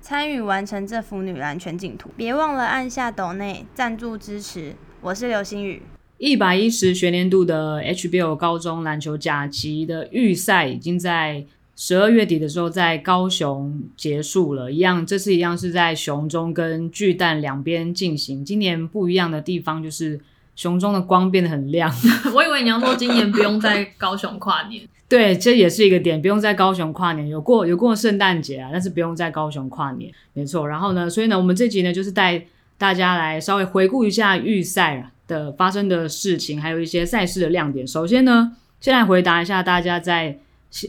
[0.00, 2.10] 参与完成这幅女篮全景图。
[2.16, 4.74] 别忘了按下抖内赞助支持。
[5.00, 5.82] 我是刘星宇。
[6.18, 11.46] 一百一十学年度的 HBL 高中篮球甲级的预赛已经在
[11.76, 18.44] 十二月底的时候在高雄结束了，一样，这次一样是在雄中跟巨蛋两边进行。
[18.44, 20.20] 今年不一样的地方就是
[20.54, 21.90] 熊中的光变得很亮。
[22.34, 30.66] 我以为你要说今年不用在高雄跨年，对，这也是一个点，不用在高雄跨年，有过有过圣诞节啊，但是不用在高雄跨年，没错。
[30.66, 32.42] 然后呢，所以呢，我们这集呢就是带
[32.78, 35.10] 大家来稍微回顾一下预赛。
[35.30, 37.86] 的发生的事情，还有一些赛事的亮点。
[37.86, 40.36] 首先呢，先来回答一下大家在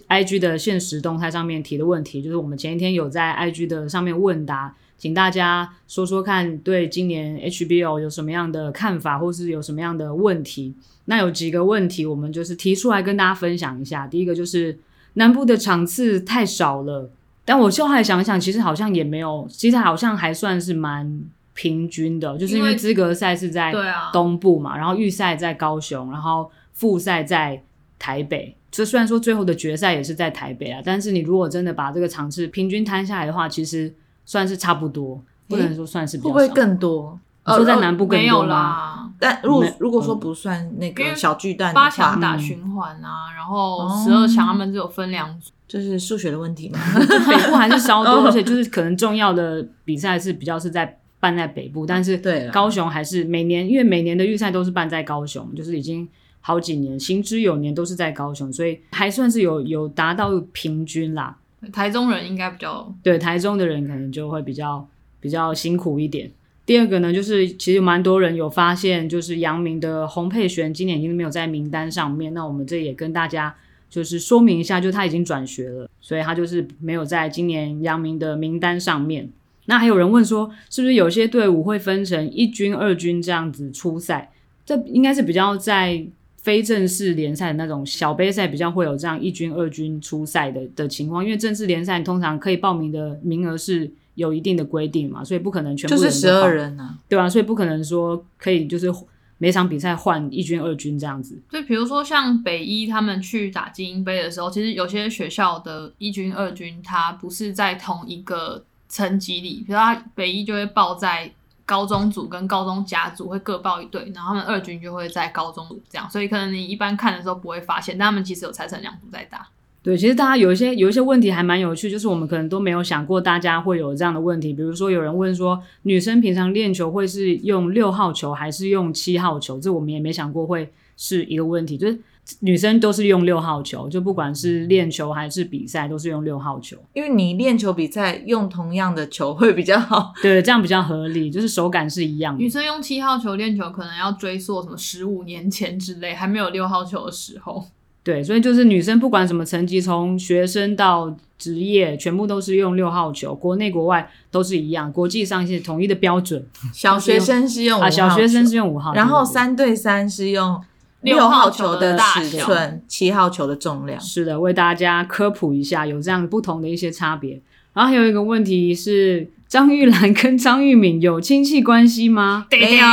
[0.09, 10.75] IG 的现实动态上面提的问题，就是我们前一天有在 IG 的上面问答，请大家说说看，对今年 HBO 有什么样的看法，或是有什么样的问题。
[11.05, 14.05] 那有几个问题，我们就是提出来跟大家分享一下。
[14.05, 14.77] 第一个就是
[15.16, 17.09] 南部的场次太少了，
[17.44, 21.23] 但我后来想想，其实好像也没有，其实好像还算是蛮。
[21.53, 23.73] 平均的，就是因为资格赛是在
[24.13, 27.61] 东部嘛，然后预赛在高雄，然后复赛在
[27.99, 28.55] 台北。
[28.72, 33.94] 这虽然说最后的决赛也是在台北啊，但是你如果真的把这个场次平均摊下来的话，其实
[34.25, 36.33] 算是差不多，不能说算是比较少。
[36.33, 37.19] 会不会更多？
[37.47, 38.28] 你说在南部更多吗？
[38.28, 39.09] 没有啦。
[39.19, 46.80] 但如果如果说不算那个小巨蛋，八强打循环啊，然后十二强他们只有分两组，就是数学的问题嘛？
[47.28, 50.97] 北部还是稍多， 而且就是可能重要的比赛是比较是在。
[51.22, 56.09] 办在北部，但是对高雄还是每年，因为每年的预赛都是办在高雄，就是已经
[56.40, 61.38] 好几年，行之有年都是在高雄，所以还算是有有达到平均啦。
[61.72, 64.88] 台中人应该比较对，台中的人可能就会比较
[65.19, 66.31] 比较辛苦一点。
[66.66, 73.53] 第二个呢，就是其实蛮多人有发现，就是阳明的洪佩璇今年已经没有在名单上面，那我们这也跟大家
[73.89, 79.29] 就是说明一下，就他已经转学了，所以他就是没有在今年阳明的名单上面。
[79.66, 84.31] 那还有人问说，是不是有些队伍会分成一军、二军这样子出赛？
[84.66, 86.05] 这应该是比较在
[86.41, 97.30] 非正式联赛的那种小杯赛比较会有这样一军、二军出赛的的情况，因为正式联赛通常可以报名的名额是有一定的规定嘛，所以不可能全部是十二人啊，对吧？
[97.30, 98.91] 所以不可能说可以就是
[99.38, 101.40] 每场比赛换一军、二军这样子。
[101.50, 108.66] 就比如说像北一他们去打精英杯的时候，其实有些学校的一军、二军它不是在同一个。
[108.94, 111.31] 层级里，比如他北一就会报在
[111.71, 119.47] 高中组跟高中甲组会各报一队，然后他们二军就会在高中组这样，所以可能你一般看的时候不会发现，但他们其实有拆成两组在打。
[119.81, 129.57] 对，其实大家有一些有一些问题还蛮有趣，就是我们可能都没有想过大家会有这样的问题，比如说有人问说，女生平常练球会是用六号球还是用七号球？
[129.57, 131.97] 这我们也没想过会是一个问题，就是。
[132.39, 136.77] 女生都是用六号球，就不管是练球还是比赛，都是用六号球。
[136.93, 142.41] 因为你练球比赛用同样的球会比较好， 对，这样比较合理，就是手感是一样的。
[142.41, 147.65] 女生用七号球练球，可能要追溯什么十五年前之类，还没有六号球的时候。
[148.03, 156.43] 对，所以就是女生不管什么成绩，从学生到职业，全部都是用六号球，国内国外都是一样，国际上是统一的标准。
[156.73, 160.61] 小学生是用五号球，啊，小学生是用五号，然后三对三是用。
[161.01, 164.00] 六号球的尺寸，七号球的重量。
[164.00, 167.41] 是的，为大家科普一下，有这样不同的一些差别。
[167.73, 172.45] 然后还有一个问题是，张玉兰跟张玉敏有亲戚关系吗？
[172.51, 172.85] 没有，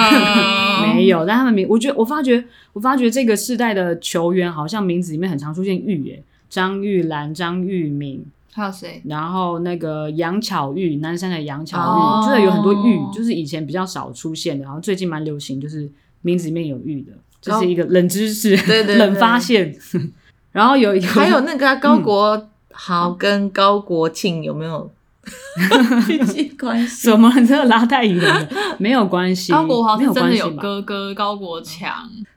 [0.82, 1.26] 没有。
[1.26, 9.02] 但他们名，我觉得我发觉，我发觉这个世代的球员好像名字里面很常出现玉耶，张玉兰、张玉敏，还有谁？
[9.04, 15.90] 然后那个杨巧玉，南山的杨巧玉，哦、就是有很多玉，就是以前比较少出现的，然后最近蛮流行，就是
[16.22, 17.12] 名字里面有玉的。
[17.40, 19.74] 这是一个冷知识，对对，对，冷发现。
[20.52, 24.90] 然后有一个， 还有那个、啊、高国豪跟高国庆有没有
[26.06, 27.08] 亲戚关系？
[27.10, 28.48] 怎么这个拉太远了？
[28.78, 29.52] 没有关系。
[29.52, 31.92] 高国豪是真的有哥哥高国强。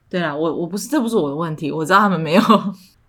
[0.08, 2.42] 对啊，我我不是，这不是我的问题，我知道他们没有。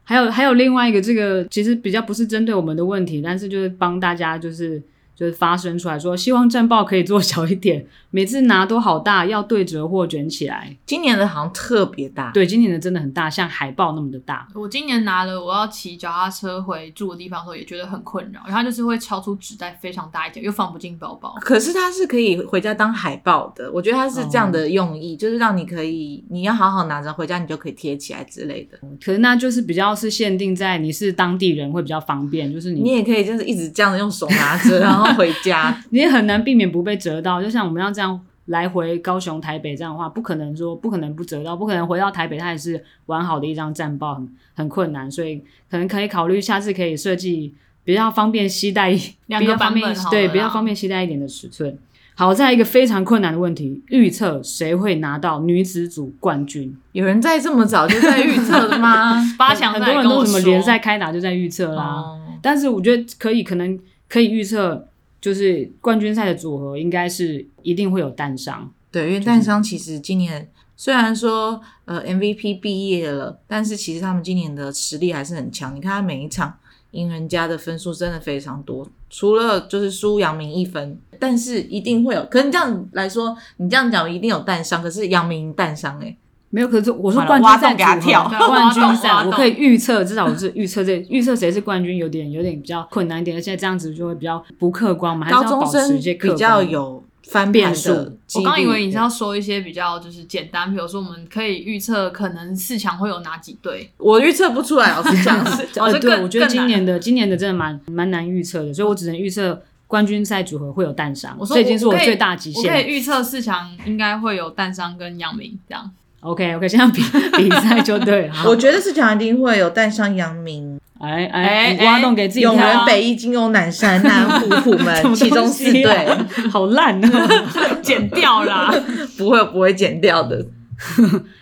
[0.05, 4.81] 还有还有另外一个，这个其实比较不是针对我们的问题，但是就是帮大家就是
[5.15, 10.75] 就是发声出来说，希望战报可以做小一点， 每次拿都好大，要对折或卷起来。
[10.85, 14.47] 今年的好像特别大，对，今年的真的很大，像海报那么的大。
[14.53, 18.41] 我今年拿了，我要骑脚踏车回住的地方的时候，也觉得很困扰。
[18.45, 21.35] 然后它就是会超出纸袋非常大一点，又放不进包包。
[21.41, 28.77] 可是它是可以回家当海报的，我觉得它是这样的用意，哦、就是让你可以，你要好好拿着回家，你就可以贴起来之类的。
[29.03, 35.77] 可是那就是比较是限定在你是当地人会比较方便，就是你你也可以就是一直这样子用手拿着， 然后回家。
[35.91, 47.53] 你也很难避免不被折到，就像我们要这样来回高雄、台北这样的话，不可能说不可能不折到，不可能回到台北它也是完好的一张战报，很很困难，所以可能可以考虑下次可以设计
[47.85, 48.97] 比较方便携带，
[49.27, 51.77] 两个版本对比较方便携带一点的尺寸。
[52.15, 56.77] 好，再来一个非常困难的问题，预测谁会拿到女子组冠军？
[56.91, 59.19] 有人在这么早就在预测了吗？
[59.35, 64.89] 八强很多人都什么联赛开打就在预测啦，哦、但是我觉得可以，可能可以预测。
[65.23, 75.73] 就是冠军赛的组合应该是一定会有蛋商，对，因为蛋商其实今年虽然说呃 MVP 毕业了，但是其实他们今年的实力还是很强。
[75.73, 76.53] 你看他每一场
[76.91, 82.25] 赢人家的分数真的非常多，除了就是输杨明一分，但是一定会有。
[82.25, 86.17] 可是你这样来说，你这样讲一定有蛋商，可是杨明蛋商哎。
[86.53, 95.25] 没有，可是我说冠军赛给他跳冠军赛， 我可以预测，至少我是预测这预测谁是冠军，有点有点比较困难一点，而且这样子就会比较不客观嘛。
[95.25, 97.89] 还是要保持一些客观，比较有翻变数。
[98.35, 105.43] 我刚以为你是要说一些比较就是简单，比如说我们可以预测可能四强会有哪几队，我预测不出来，老实讲。
[105.77, 112.63] 呃，对，我觉得今年的今年的真的蛮蛮难预测的，所以我只能预测冠军赛组合会有蛋商，这已经是我最大极限。
[112.63, 115.89] 我可以预测四强应该会有蛋商跟杨明这样。
[116.23, 117.01] OK OK，这样比
[117.37, 118.33] 比赛就对了。
[118.45, 122.41] 我觉得四强一定会有蛋商阳明，哎哎，挖洞给自己。
[122.41, 126.07] 永仁、北一、金庸、南山、南湖、虎门，其中四队，
[126.49, 127.27] 好烂啊，
[127.83, 128.73] 剪掉啦，
[129.17, 130.45] 不会不会剪掉的。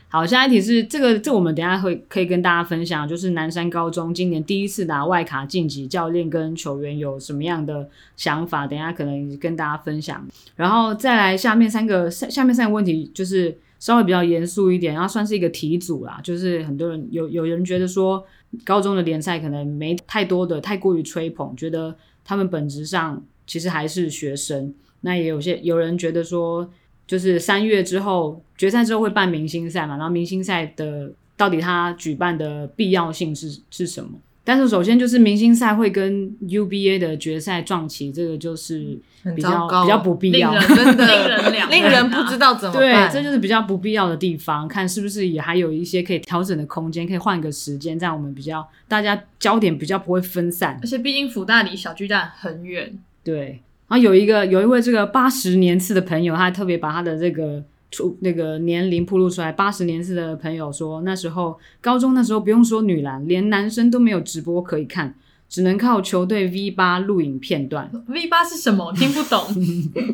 [0.09, 7.87] 好，下一题是这个，这我们等下会可以跟大家分享，就是南山高中今年第一次拿外卡晋级，教练跟球员有什么样的
[8.17, 8.65] 想法？
[8.65, 10.25] 等一下可能跟大家分享。
[10.55, 13.55] 然后再来下面三个下下面三个问题就是。
[13.81, 18.23] 稍微比较严肃一点，然后算是一个题组啦，就是很多人有有人觉得说，
[18.63, 24.73] 高中的联赛可能没太多的太过于吹捧，觉得他们本质上其实还是学生。
[25.01, 26.69] 那也有些有人觉得说，
[27.07, 34.11] 就是三月之后决赛之后会办明星赛嘛，然后明星赛的到底它举办的必要性是是什么？
[34.43, 38.99] 但是首先就是明星赛会跟 UBA 的决赛撞期，这个就是
[39.35, 42.81] 比较比较不必要，真的令 人令人不知道怎么办。
[42.81, 50.79] 对，这就是比较不必要的地方，看是不是也还有一些可以调整的空间，可以换个时间，这样我们比较大家焦点比较不会分散。
[50.81, 53.61] 而且毕竟辅大离小巨蛋很远，对。
[53.87, 57.63] 然后有一个有一位这个八十年次的朋友，他还特别把他的这个。
[57.91, 65.13] 出那个年龄铺露出来，八十年次的朋友说，那时候高中那时候不用说女篮，连男生都没有直播可以看，
[65.49, 67.91] 只能靠球队 V 八录影片段。
[68.07, 68.93] V 八是什么？
[68.93, 69.43] 听不懂。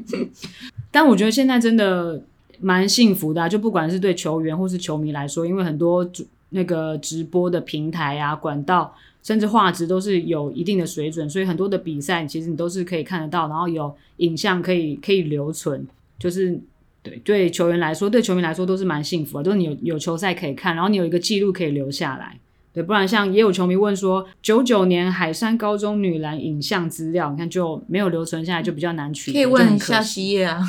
[0.90, 2.20] 但我觉得现在真的
[2.60, 6.10] 蛮幸福的啊，就不管是对球员或是球迷来说，因为很多
[6.50, 8.92] 那个直播的平台啊、管道，
[9.22, 15.88] 甚至画质都是有一定的水准，所以很多的比赛其实你都是可以看得到，然后有影像可以可以留存，
[16.18, 16.60] 就是。
[17.08, 22.38] 对，对球员来说，对球迷来说都是蛮幸福的，就是你有有球赛可以看，然后你有一个记录可以留下来。
[22.74, 29.32] 对，不然像也有球迷问说，九九年海山高中女篮影像资料，你看就没有留存下来，就比较难取。
[29.32, 30.60] 可以问一下西叶啊，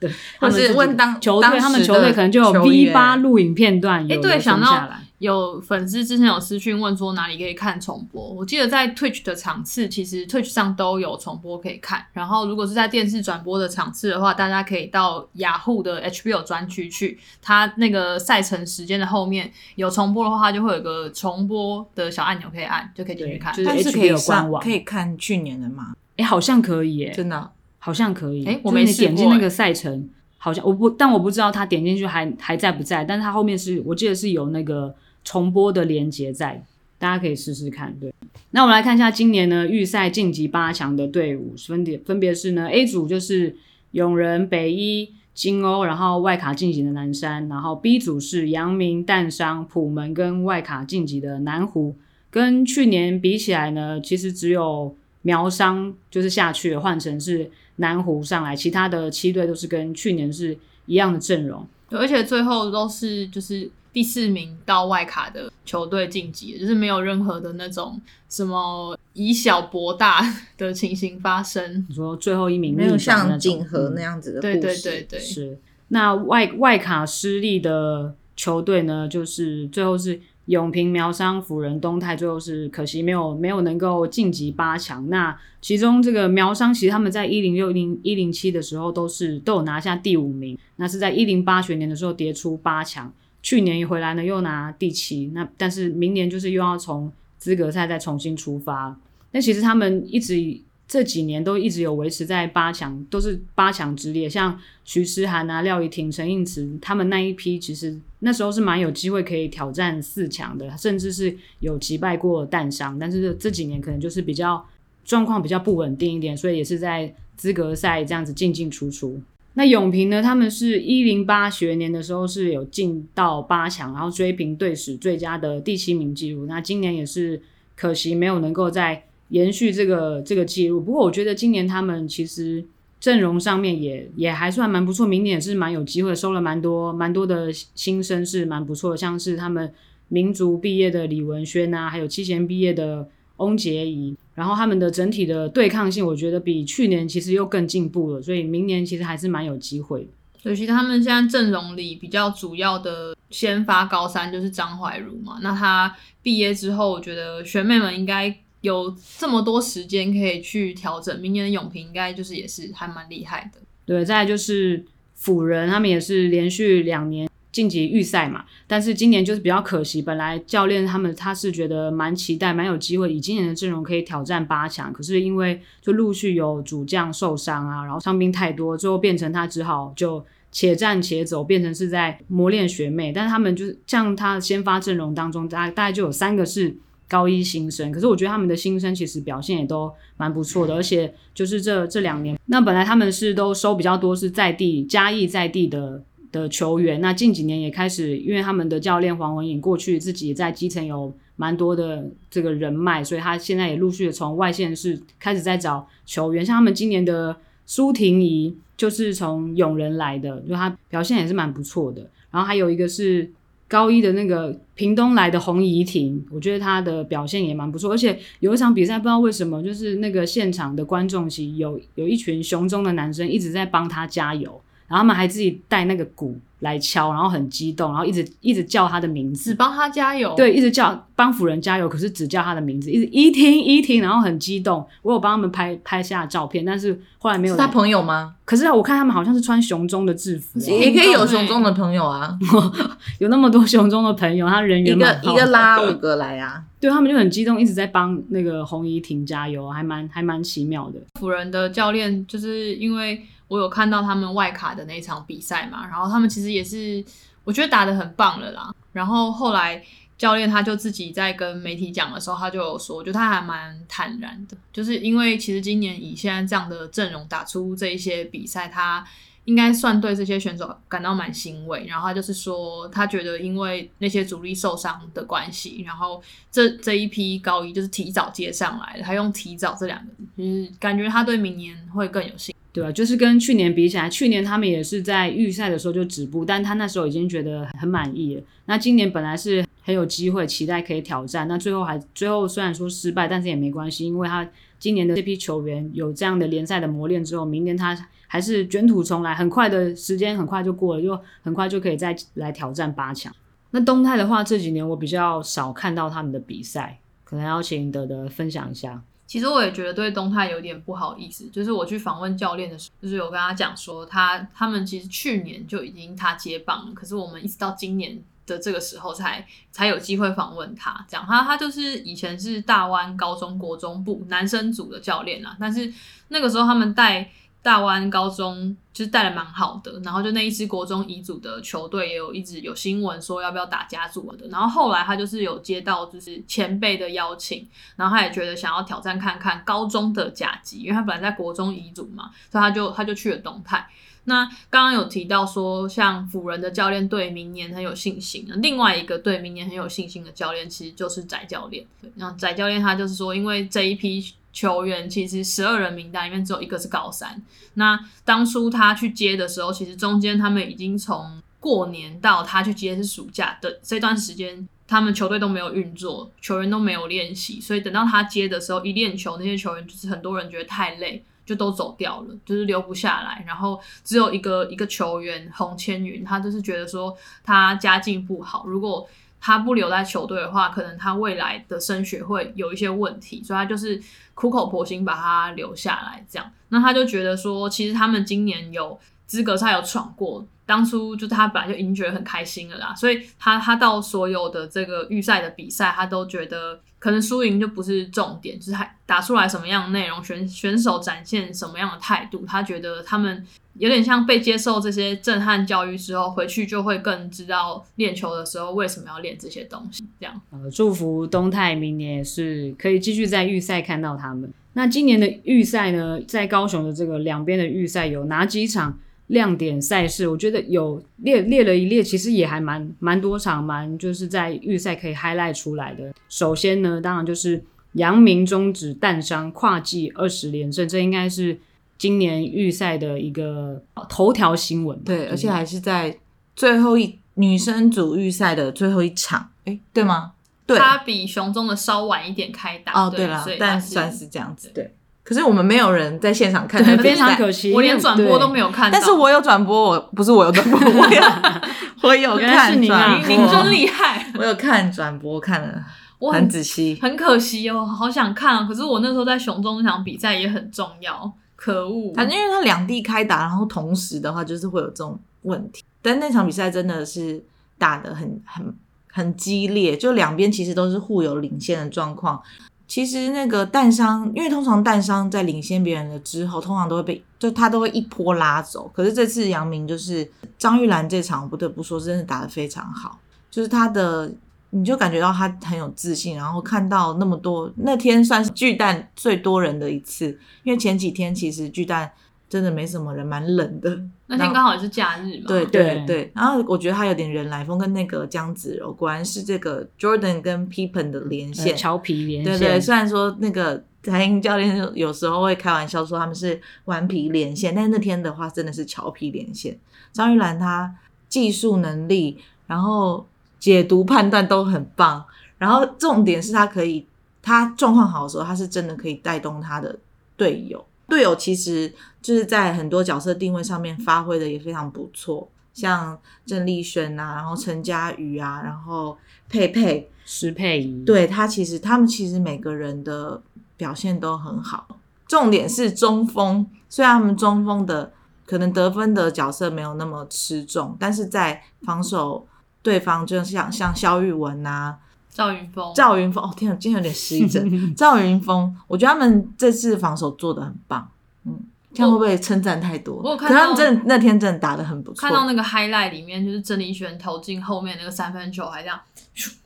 [0.00, 4.96] 对， 或是问当球队，他们球队可能就有 V 八录影片段有留存下来。
[5.20, 12.02] 有粉丝之前有私讯问说哪里可以看重播，我记得在 Twitch 的场次，其实 Twitch 上都有重播可以看。
[12.14, 23.52] 然后如果是在电视转播的场次的话，大家可以到雅虎的 HBO 专区去，它那个赛程时间的后面有重播的话，它就会有个重播的小按钮可以按，就可以进去看。
[23.52, 25.92] 就是 HBO 官网可以看去年的吗？
[26.12, 28.46] 哎、欸，好像可以耶，真的，好像可以。
[28.46, 30.08] 哎、欸，我没点进那个赛程，
[30.38, 34.94] 好像我不，但我不知道它点进去还还在不在，但是他后面是我记得是有那个。
[35.24, 36.64] 重播的连接在，
[36.98, 37.94] 大家可以试试看。
[38.00, 38.12] 对，
[38.50, 43.56] 那我们来看一下今年呢预赛晋级八强的队伍，分别分别是呢 A 组就是
[43.92, 51.96] 永仁、北一、金欧，然后外卡晋级的南山，然后 B 组是阳明、淡商、普门跟外卡晋级的南湖。
[52.30, 61.66] 跟去年比起来呢，其实只有苗商就是下去，换成是南湖上来，其他的七队都是跟去年是一样的阵容。
[61.90, 70.22] 而且最后都是就是第四名到外卡的球队晋级，就是没有任何的那种什么以小博大
[70.56, 71.86] 的情形发生。
[71.88, 75.58] 你说最后一名没有像锦和那样子的故事，对对对对，是。
[75.88, 80.20] 那外外卡失利的球队呢，就是最后是。
[80.46, 85.08] 永平、苗商、辅仁、东泰，最后是可惜没有没有能够晋级八强。
[85.08, 90.58] 那其中这个苗商，其实他们在一零六零一零七的时候都是都有拿下第五名。
[90.74, 95.30] 那是在一零八学年的时候跌出八强，去年一回来呢又拿第七。
[95.34, 98.98] 那但是明年就是又要从资格赛再重新出发。
[99.32, 100.60] 那其实他们一直。
[100.92, 104.28] 这几年都一直有维持在八强，都是八强之列。
[104.28, 112.98] 像徐诗涵啊、廖怡婷、陈映慈他们那一批，其实那时候是蛮有机会可以挑战四强的，甚至是有击败过淡商。
[112.98, 114.66] 但是这几年可能就是比较
[115.04, 119.22] 状况比较不稳定一点，所以也是在资格赛这样子进进出出。
[119.54, 126.46] 那永平呢，他们是一零八学年的时候是有进到八强，然后追平队史最佳的第七名纪录。
[126.46, 127.40] 那今年也是
[127.76, 129.04] 可惜没有能够再。
[129.30, 132.64] 延续这个这个记录，不过我觉得今年他们其实
[132.98, 139.72] 阵容上面也也还算蛮不错，明年也是蛮有机会，收了蛮多蛮多的新生是蛮不错的，像是他们
[140.08, 150.08] 民族毕业的李文轩啊，还有七贤毕业的翁杰仪，然后他们的整体的对抗性，我觉得比去年其实又更进步了，所以明年其实还是蛮有机会的。
[150.44, 158.34] 尤其他们现在阵容里比较主要的先发高三就是张怀如嘛，那他毕业之后，我觉得学妹们应该。
[158.62, 163.58] 有这么多时间可以去调整，明年的永平应该就是也是还蛮厉害的。
[163.86, 183.12] 对，再来就是辅仁，他们也是连续两年晋级预赛嘛，但是今年就是比较可惜，本来教练他们他是觉得蛮期待，蛮有机会以今年的阵容可以挑战八强，可是因为就陆续有主将受伤啊，然后伤兵太多，最后变成他只好就且战且走，变成是在磨练学妹。
[183.12, 186.76] 但是他们就是像他先发阵容当中，大大概就有三个是。
[187.10, 196.00] 高一新生，可是我觉得他们的新生其实表现也都蛮不错的，而且就是这这两年，那本来他们是都收比较多是在地嘉义在地的
[196.32, 213.30] 的球员，那近几年也开始，因为他们的教练黄文颖过去自己也在基层有蛮多的这个人脉，所以他现在也陆续的从外县市开始在找球员，像他们今年的苏婷怡就是从永仁来的，就他表现也是蛮不错的，然后还有一个是。
[213.70, 234.84] 高一的那个屏东来的洪怡婷，我觉得她的表现也蛮不错，而且有一场比赛不知道为什么，就是那个现场的观众席有有一群雄中的男生一直在帮他加油，然后他们还自己带那个鼓来敲，然后很激动，然后一直一直叫他的名字，只帮他加油，对，一直叫帮辅仁加油，可是只叫他的名字，一直怡婷怡婷，然后很激动。
[235.02, 237.54] 我有帮他们拍拍下照片，但是后来没有。
[237.54, 238.34] 是他朋友吗？
[238.44, 242.36] 可是我看他们好像是穿雄中的制服，也可以有雄中的朋友啊，
[243.20, 251.00] 有那么多雄中的朋友，他人缘一个一个拉五个来啊，对，他们就很激动，一直在帮那个洪怡婷加油，还蛮还蛮奇妙的。
[251.18, 257.04] 辅仁的教练就是因为我有看到他们外卡的那场比赛嘛，然后他们其实也是
[257.44, 259.84] 我觉得打得很棒了啦，然后后来。
[260.20, 269.02] 教练他就自己在跟媒体讲的时候，他就有说，我觉得他还蛮坦然的，就是因为其实今年以现在这样的阵容打出这一些比赛，他
[269.46, 271.86] 应该算对这些选手感到蛮欣慰。
[271.86, 282.54] 然后他就是说，他觉得因为那些主力受伤的关系，然后这这一批高一就是提早接上来了，他用“提早”这两个，就是感觉他对明年会更有信。
[282.72, 288.42] 对啊，就是跟去年比起来，去年他们也是在预赛的时候就止步，但他那时候已经觉得很满意了。
[288.66, 294.48] 那今年本来是很有机会，期待可以挑战，那最后还最后虽然说失败，但是也没关系，因为他
[294.78, 297.96] 今年的这批球员有这样的联赛的磨练之后，明年他
[298.28, 303.34] 还是卷土重来，很快的时间很快就过了，就很快就可以再来挑战八强。
[303.72, 309.02] 那东泰的话，这几年我比较少看到他们的比赛，可能要请德德分享一下。
[309.30, 321.06] 其实我也觉得对东泰有点不好意思，就是我去访问教练的时候，就是有跟他讲说他，他们其实去年就已经他接棒了，可是我们一直到今年的这个时候才才有机会访问他。
[321.06, 325.94] 讲他他就是以前是大湾高中国中部男生组的教练啦，但是
[326.26, 327.30] 那个时候他们带。
[327.62, 343.86] 大湾高中就是带的蛮好的，然后就那一支国中乙组的球队也有一直有新闻说要不要打甲组的，然后后来他就是有接到就是前辈的邀请，然后他也觉得想要挑战看看高中的甲级，因为他本来在国中乙组嘛，所以他就他就去了东泰。
[344.24, 351.86] 那刚刚有提到说，像辅仁的教练对明年很有信心，另外一个对明年很有信心的教练其实就是翟教练。
[352.16, 354.32] 然后翟教练他就是说，因为这一批。
[354.52, 357.40] 球员其实十二人名单里面只有一个是高三。
[357.74, 373.44] 那当初他去接的时候，其实中间他们已经从过年到他去接是暑假的这段时间，他们球队都没有运作，球员都没有练习，所以等到他接的时候一练球，那些球员就是很多人觉得太累，就都走掉了，就是留不下来。
[373.46, 379.06] 然后只有一个一个球员洪千云，他就是觉得说他家境不好，如果
[379.40, 384.00] 他不留在球队的话，可能他未来的升学会有一些问题，所以他就是
[384.34, 386.24] 苦口婆心把他留下来。
[386.30, 390.46] 这样，那他就觉得说，其实他们今年有资格赛有闯过。
[390.66, 403.44] 当初就他本来就已经觉得很开心了啦，所以他他到所有的这个预赛的比赛，他都觉得可能输赢就不是重点，就是他打出来什么样的内容，选选手展现什么样的态度，他觉得他们
[403.80, 410.04] 有点像被接受这些震撼教育之后，回去就会更知道练球的时候为什么要练这些东西。
[410.20, 414.52] 这样，呃，祝福东泰明年也是可以继续在预赛看到他们。
[414.74, 418.98] 那今年的预赛呢，在高雄的这个两边的预赛有哪几场？
[419.28, 426.12] 亮点赛事，我觉得有列列了一列，其实也还蛮蛮多场，蛮就是在预赛可以 highlight 出来的。
[426.28, 431.56] 首先呢，当然就是阳明终止淡商跨季二十连胜，这应该是
[432.00, 433.78] 今年预赛的一个
[434.08, 434.98] 头条新闻。
[435.04, 436.16] 对，而且还是在
[436.56, 440.32] 最后一女生组预赛的最后一场，哎，对吗？
[440.64, 442.92] 对，它比熊中的稍晚一点开打。
[442.94, 444.94] 哦，对了，但算是这样子，对。
[445.22, 447.74] 可是我们没有人在现场看，非常可惜。
[447.74, 451.20] 我连转播都没有看到，但是我有转播，我不是我有转播，我有
[452.02, 454.32] 我有看转播，您真厉害！
[454.38, 455.84] 我有看转播，看了
[456.18, 458.64] 我很仔细，很可惜哦，好想看啊！
[458.66, 461.30] 可是我那时候在熊中那场比赛也很重要，
[461.60, 462.14] 可恶！
[462.14, 465.84] 反正因为他两地开打，然后同时的话就是会有这种问题。
[466.00, 467.44] 但那场比赛真的是
[467.76, 468.74] 打得很很
[469.12, 472.40] 很激烈，就两边其实都是互有领先的状况。
[472.88, 478.90] 其实那个淡商，因为通常淡商在领先别人了之后，通常都会被就他都会一波拉走。
[478.94, 483.18] 可是这次杨明就是张玉兰这场，不得不说真的打得非常好，
[483.50, 484.32] 就是他的
[484.70, 492.12] 你就感觉到他很有自信，然后看到那么多那天算是巨蛋最多人的一次，因为前几天其实巨蛋。
[492.50, 493.96] 真的没什么人，蛮冷的。
[494.26, 495.44] 那天刚好也是假日嘛。
[495.46, 502.58] 对对对，然后我觉得他有点人来疯，跟那个姜子柔果然是这个 Jordan 跟 Pippen 的连线，乔皮连线。
[502.58, 509.78] 对对，虽然说那个台英教练有时候会开玩笑说他们是顽皮连线，但是那天的话真的是调皮连线。
[510.10, 510.92] 张玉兰她
[511.28, 513.24] 技术能力，然后
[513.60, 515.24] 解读判断都很棒，
[515.58, 517.06] 然后重点是他可以，
[517.40, 519.96] 他状况好的时候，他是真的可以带动他的
[520.36, 520.84] 队友。
[521.06, 521.92] 队友其实
[522.22, 529.18] 就是在很多角色定位上面发挥的也非常不错，像郑丽轩啊，然后陈佳瑜啊，然后
[529.48, 533.42] 佩佩、施佩仪，对他其实他们其实每个人的
[533.76, 534.86] 表现都很好。
[535.26, 538.12] 重点是中锋，虽然他们中锋的
[538.46, 542.46] 可能得分的角色没有那么吃重，但是在防守
[542.82, 544.98] 对方就像像肖玉文啊。
[545.32, 547.64] 赵云峰，赵云峰，哦天啊，今天有点失忆症。
[547.94, 551.08] 赵云峰，我觉得他们这次防守做的很棒，
[551.44, 551.56] 嗯，
[551.94, 553.22] 这样会不会称赞太多？
[553.22, 555.20] 我有看到，可他们真的那天真的打的很不错。
[555.20, 559.00] 看到那个 highlight 里面，就是郑丽璇投进后面那个三分球，还这样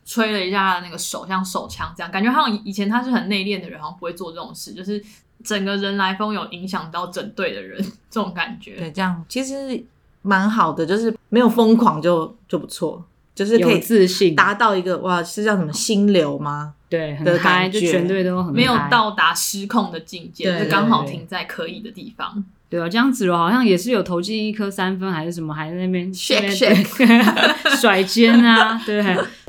[0.04, 5.02] 吹了一下那个手，像手枪这样，感觉好像以前他是很内敛的人，好像不会做这种事，就是
[5.42, 8.76] 整个人来疯有影响到整队的人，这种感觉。
[8.76, 9.82] 对，这样其实
[10.24, 13.04] 蛮好的，就是没有疯狂就就不错。
[13.34, 16.74] 就是可以自信达到一个哇，是叫什么心流吗？
[16.88, 22.44] 对，很嗨，就全队都很没有到达失控的境界，就刚好停在可以的地方。
[22.70, 27.24] 对啊，姜子柔好像也是有投进一颗三分还是什么，还在那边 shake shake
[27.76, 29.02] 甩肩啊，对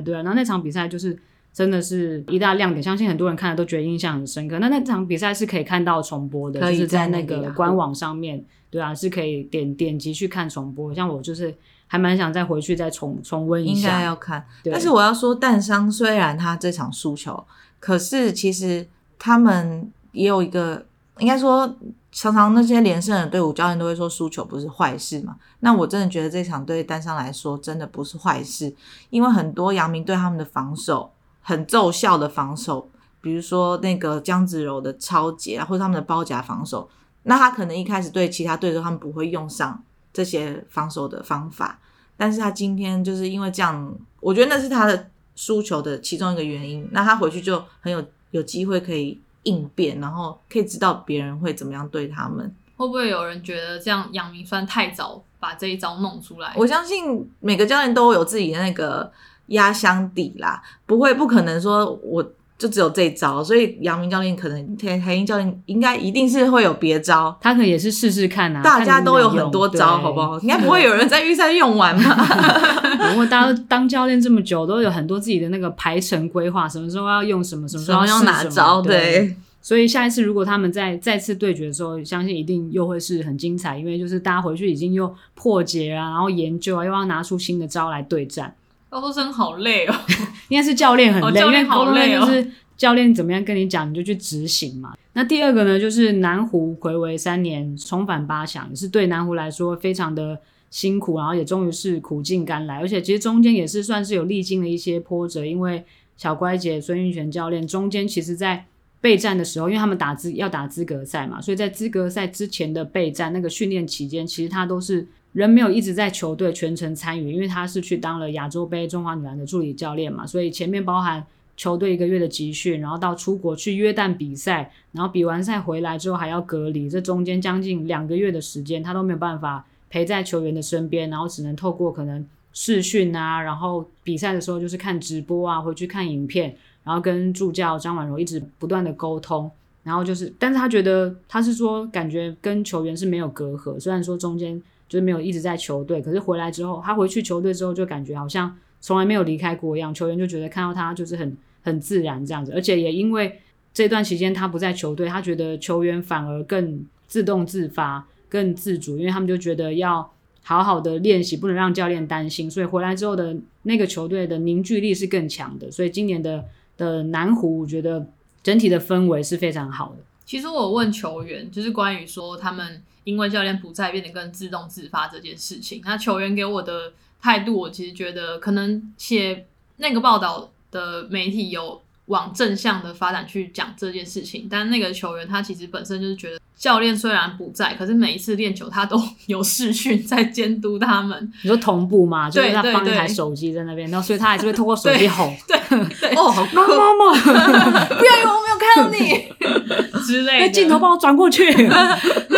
[0.04, 0.24] 对啊。
[0.24, 1.16] 然后那场比赛就是
[1.56, 4.60] 真的是一大亮点，相信很多人看了都觉得印象很深刻。
[4.60, 10.94] 那那场比赛是可以看到重播的，就是在那个官网上面，对啊，是可以点点击去看重播。
[10.94, 11.56] 像我就是。
[11.88, 14.44] 还蛮想再回去再重重温一下，应该要看。
[14.64, 17.46] 但是我要说，淡商虽然他这场输球，
[17.80, 18.88] 可是其实
[19.20, 20.84] 他们也有一个，
[21.20, 21.78] 应该说
[22.12, 25.36] 常常那些连胜的队伍，教练都会说输球不是坏事嘛。
[25.60, 28.74] 那我真的觉得这场对单商来说真的不是坏事，
[29.12, 31.12] 因为很多阳明对他们的防守
[31.46, 32.90] 很奏效的防守，
[33.22, 36.90] 比如说那个姜子柔的超截啊，或者他们的包夹防守，
[37.24, 39.82] 那他可能一开始对其他对手他们不会用上。
[40.16, 41.78] 这些防守的方法，
[42.16, 46.88] 但是他今天就是因为这样，我觉得那是他的输球的其中一个原因。
[46.94, 52.56] 那他回去就很有有机会可以应变，然后可以知道别人会怎么样对他们。
[52.78, 56.54] 会不会有人觉得这样杨明算太早把这一招弄出来？
[56.56, 59.12] 我相信每个教练都有自己的那个
[59.48, 62.24] 压箱底啦，不会不可能说我
[62.58, 68.62] 就只有这一招，所以杨明教练可能台台英教练应该一定是会有别招，他可能也是试试看啊。
[68.62, 70.40] 大家都有很多招，好不好？
[70.42, 72.16] 应该不会有人在预赛用完吧。
[73.10, 78.98] 不过大家当教练这么久，都有很多自己的那个排程规划，什么时候要用什么，什么时候要用哪招，对。
[78.98, 88.54] 对所以下一次如果他们再再次对决的时候，相信一定又会是很精彩，因为就是大家回去已经又破解啊，然后研究啊，又要拿出新的招来对战。
[88.96, 89.94] 高中生好累哦，
[90.48, 94.96] 应该是教练很累，哦、教练好累哦，因为高中生就是教练怎么样跟你讲，你就去执行嘛。
[95.12, 105.84] 那第二个呢，就是南湖回违三年重返八强，也是对南湖来说非常的辛苦，然后也终于是苦尽甘来，而且其实中间也是算是有历经了一些波折，因为
[106.16, 108.66] 小乖姐孙运璇教练中间其实在。
[109.02, 115.06] 备战的时候，因为他们打资要打资格赛嘛，所以在资格赛之前的备战那个训练期间，其实他都是
[115.36, 121.22] 人没有一直在球队全程参与，因为他是去当了亚洲杯中华女篮的助理教练嘛，所以前面包含
[121.58, 136.56] 球队一个月的集训，然后到出国去约旦比赛，然后比完赛回来之后还要隔离，这中间将近两个月的时间，他都没有办法陪在球员的身边，然后只能透过可能视讯啊，然后比赛的时候就是看直播啊，回去看影片。
[136.86, 139.50] 然后跟助教张婉柔一直不断的沟通，
[139.82, 153.40] 然后就是，但是他觉得他是说感觉跟球员是没有隔阂，虽然说中间就是没有一直在球队，可是回来之后，他回去球队之后就感觉好像从来没有离开过一样，球员就觉得看到他就是很很自然这样子，而且也因为
[153.74, 160.12] 这段期间他不在球队，他觉得球员反而更自动自发、更自主，因为他们就觉得要
[160.44, 166.46] 好好的练习，不能让教练担心，所以回来之后的那个球队的凝聚力是更强的，所以今年的。
[166.78, 168.06] 的南湖，我觉得
[168.44, 170.04] 整体的氛围是非常好的。
[170.26, 175.82] 其实我问球员，就是关于说他们因为教练不在，变得更自动自发这件事情。
[175.86, 176.92] 那球员给我的
[177.22, 179.46] 态度，我其实觉得可能写
[179.78, 186.38] 那个报道的媒体有往正向的发展去讲这件事情，但那个球员他其实本身就是觉得。
[186.58, 191.34] 教练虽然不在，可是每一次练球他都有视讯在监督他们。
[191.44, 192.30] 你说同步吗？
[192.32, 195.34] 就是他放一台手机在那边， 然后所以他还是会透过手机吼。
[195.46, 195.60] 对
[196.00, 197.12] 对哦，好妈妈妈，
[198.00, 200.50] 不要以为我没有看到你 之类的。
[200.50, 201.44] 镜头帮我转过去。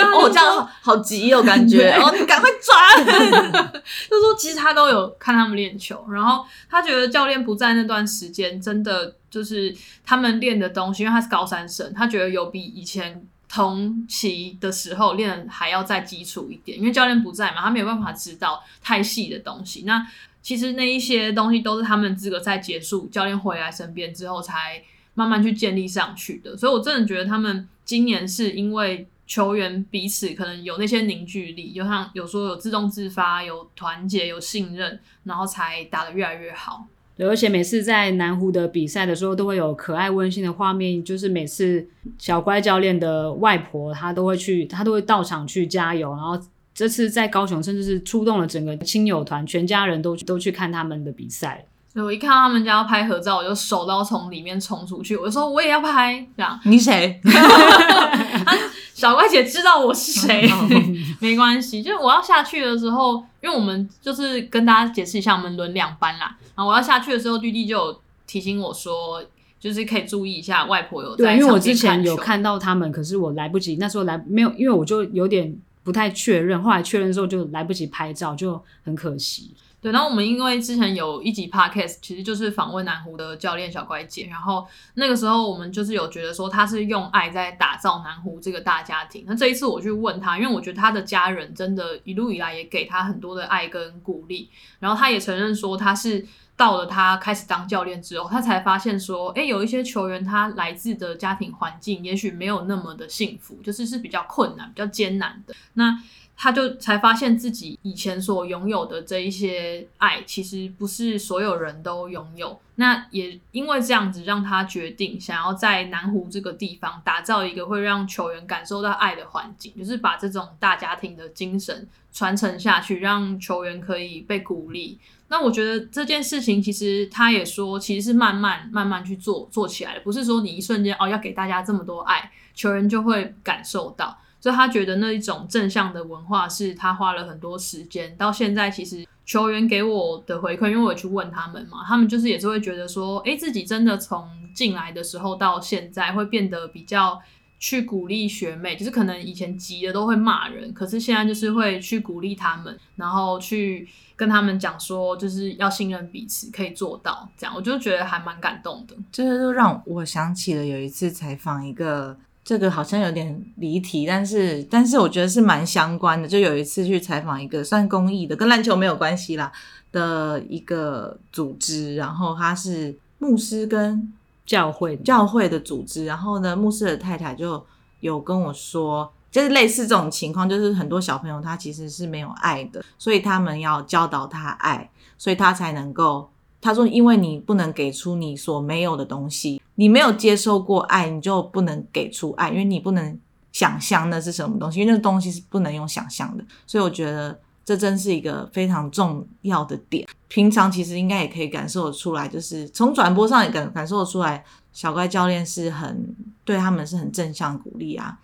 [0.04, 3.06] 哦，这样好急哦，感觉 哦，你赶快转。
[4.10, 13.26] 就说其实他都有看他们练球，然后他觉得教练不在那段时间，真的就是他们练的东西，因为他是高三生，他觉得有比以前。
[13.50, 19.84] 同期的时候练还要再基础一点，因为教练不在嘛，他没有办法知道太细的东西。
[19.86, 20.06] 那
[20.42, 24.84] 其实那一些东西都是他们资格赛结束，教练回来身边之后才
[25.14, 26.58] 慢慢去建立上去的。
[26.58, 36.86] 所以我真的觉得他们今年是因为球员彼此可能有那些凝聚力，就像有说有自动自发、有团结、有信任，然后才打得越来越好。
[37.18, 41.04] 对，而且每次在南湖的比赛的时候，都会有可爱温馨的画面。
[41.04, 41.86] 就是每次
[42.18, 46.12] 小乖教练的外婆，她都会去，她都会到场去加油。
[46.12, 46.40] 然后
[46.74, 51.66] 这次在高雄，甚至是出动了整个亲友团，全家人都都去看他们的比赛。
[51.92, 56.24] 所以我一看到他们家要拍合照，我就手都要从里面冲出去，我就说我也要拍。
[56.38, 57.20] 这样，你谁？
[58.98, 60.50] 小乖姐知道我是谁，
[61.22, 61.84] 没关系。
[61.84, 66.36] 就是我要下去的时候，因为我们就是跟大家解释一下，我们轮两班啦。
[66.56, 69.24] 然后我要下去的时候，弟弟就有提醒我说，
[69.60, 71.26] 就是可以注意一下外婆有在。
[71.26, 76.60] 对，因为我之前有看到他们，可是我来不及，那时候来没有，因为我就有点不太确认。
[76.60, 79.54] 后来确认之后就来不及拍照，就很可惜。
[79.80, 89.24] 对，然后我们因为之前有一集 podcast，其实就是访问南湖的教练小乖姐，然后那个时候我们就是有觉得说他是用爱在打造南湖这个大家庭。
[89.28, 105.54] 那这一次我去问他，因为我觉得他的家人真的一路以来也给他很多的爱跟鼓励，然后他也承认说他是到了他开始当教练之后，他才发现说，哎，有一些球员他来自的家庭环境也许没有那么的幸福，就是是比较困难、比较艰难的。
[105.74, 105.96] 那
[106.40, 112.60] 他就才发现自己以前所拥有的这一些爱，其实不是所有人都拥有。
[112.76, 125.00] 那也因为这样子，让他决定想要在南湖这个地方打造一个会让球员感受到爱的环境，就是把这种大家庭的精神传承下去，让球员可以被鼓励。
[125.30, 134.16] 那我觉得这件事情，其实他也说，其实是慢慢慢慢去做做起来的，不是说你一瞬间哦要给大家这么多爱，球员就会感受到。
[134.48, 147.22] 就他觉得那一种正向的文化是他花了很多时间，到现在其实球员给我的回馈，因为我去问他们嘛，他们就是也是会觉得说，诶，自己真的从进来的时候到现在会变得比较
[147.60, 158.96] 去鼓励学妹，就是可能以前急的都会骂人，可是现在就是会去鼓励他们，然后去跟他们讲说，就是要信任彼此，可以做到这样，我就觉得还蛮感动的。
[159.12, 166.26] 这个就让我想起了有一次采访一个，这个好像有点离题，但是但是我觉得是蛮相关的。
[166.26, 169.52] 就有一次去采访一个算公益的，跟篮球没有关系啦
[169.92, 174.14] 的一个组织，然后他是牧师跟。
[174.48, 177.62] 教会教会的组织，然后呢，牧师的太太就
[178.00, 186.30] 有跟我说，就是类似这种情况，就是很多小朋友他其实是没有爱的，所以他们要教导他爱，所以他才能够。
[186.68, 193.18] 他说，因为你不能给出你所没有的东西，你没有接受过爱，你就不能给出爱，因为你不能
[193.54, 196.44] 想象那是什么东西，因为那东西是不能用想象的。
[196.66, 200.06] 所以我觉得这真是一个非常重要的点。
[200.28, 208.20] 平常其实应该也可以感受得出来，就是从转播上也感感受得出来，小乖教练是很对他们是很正向鼓励啊。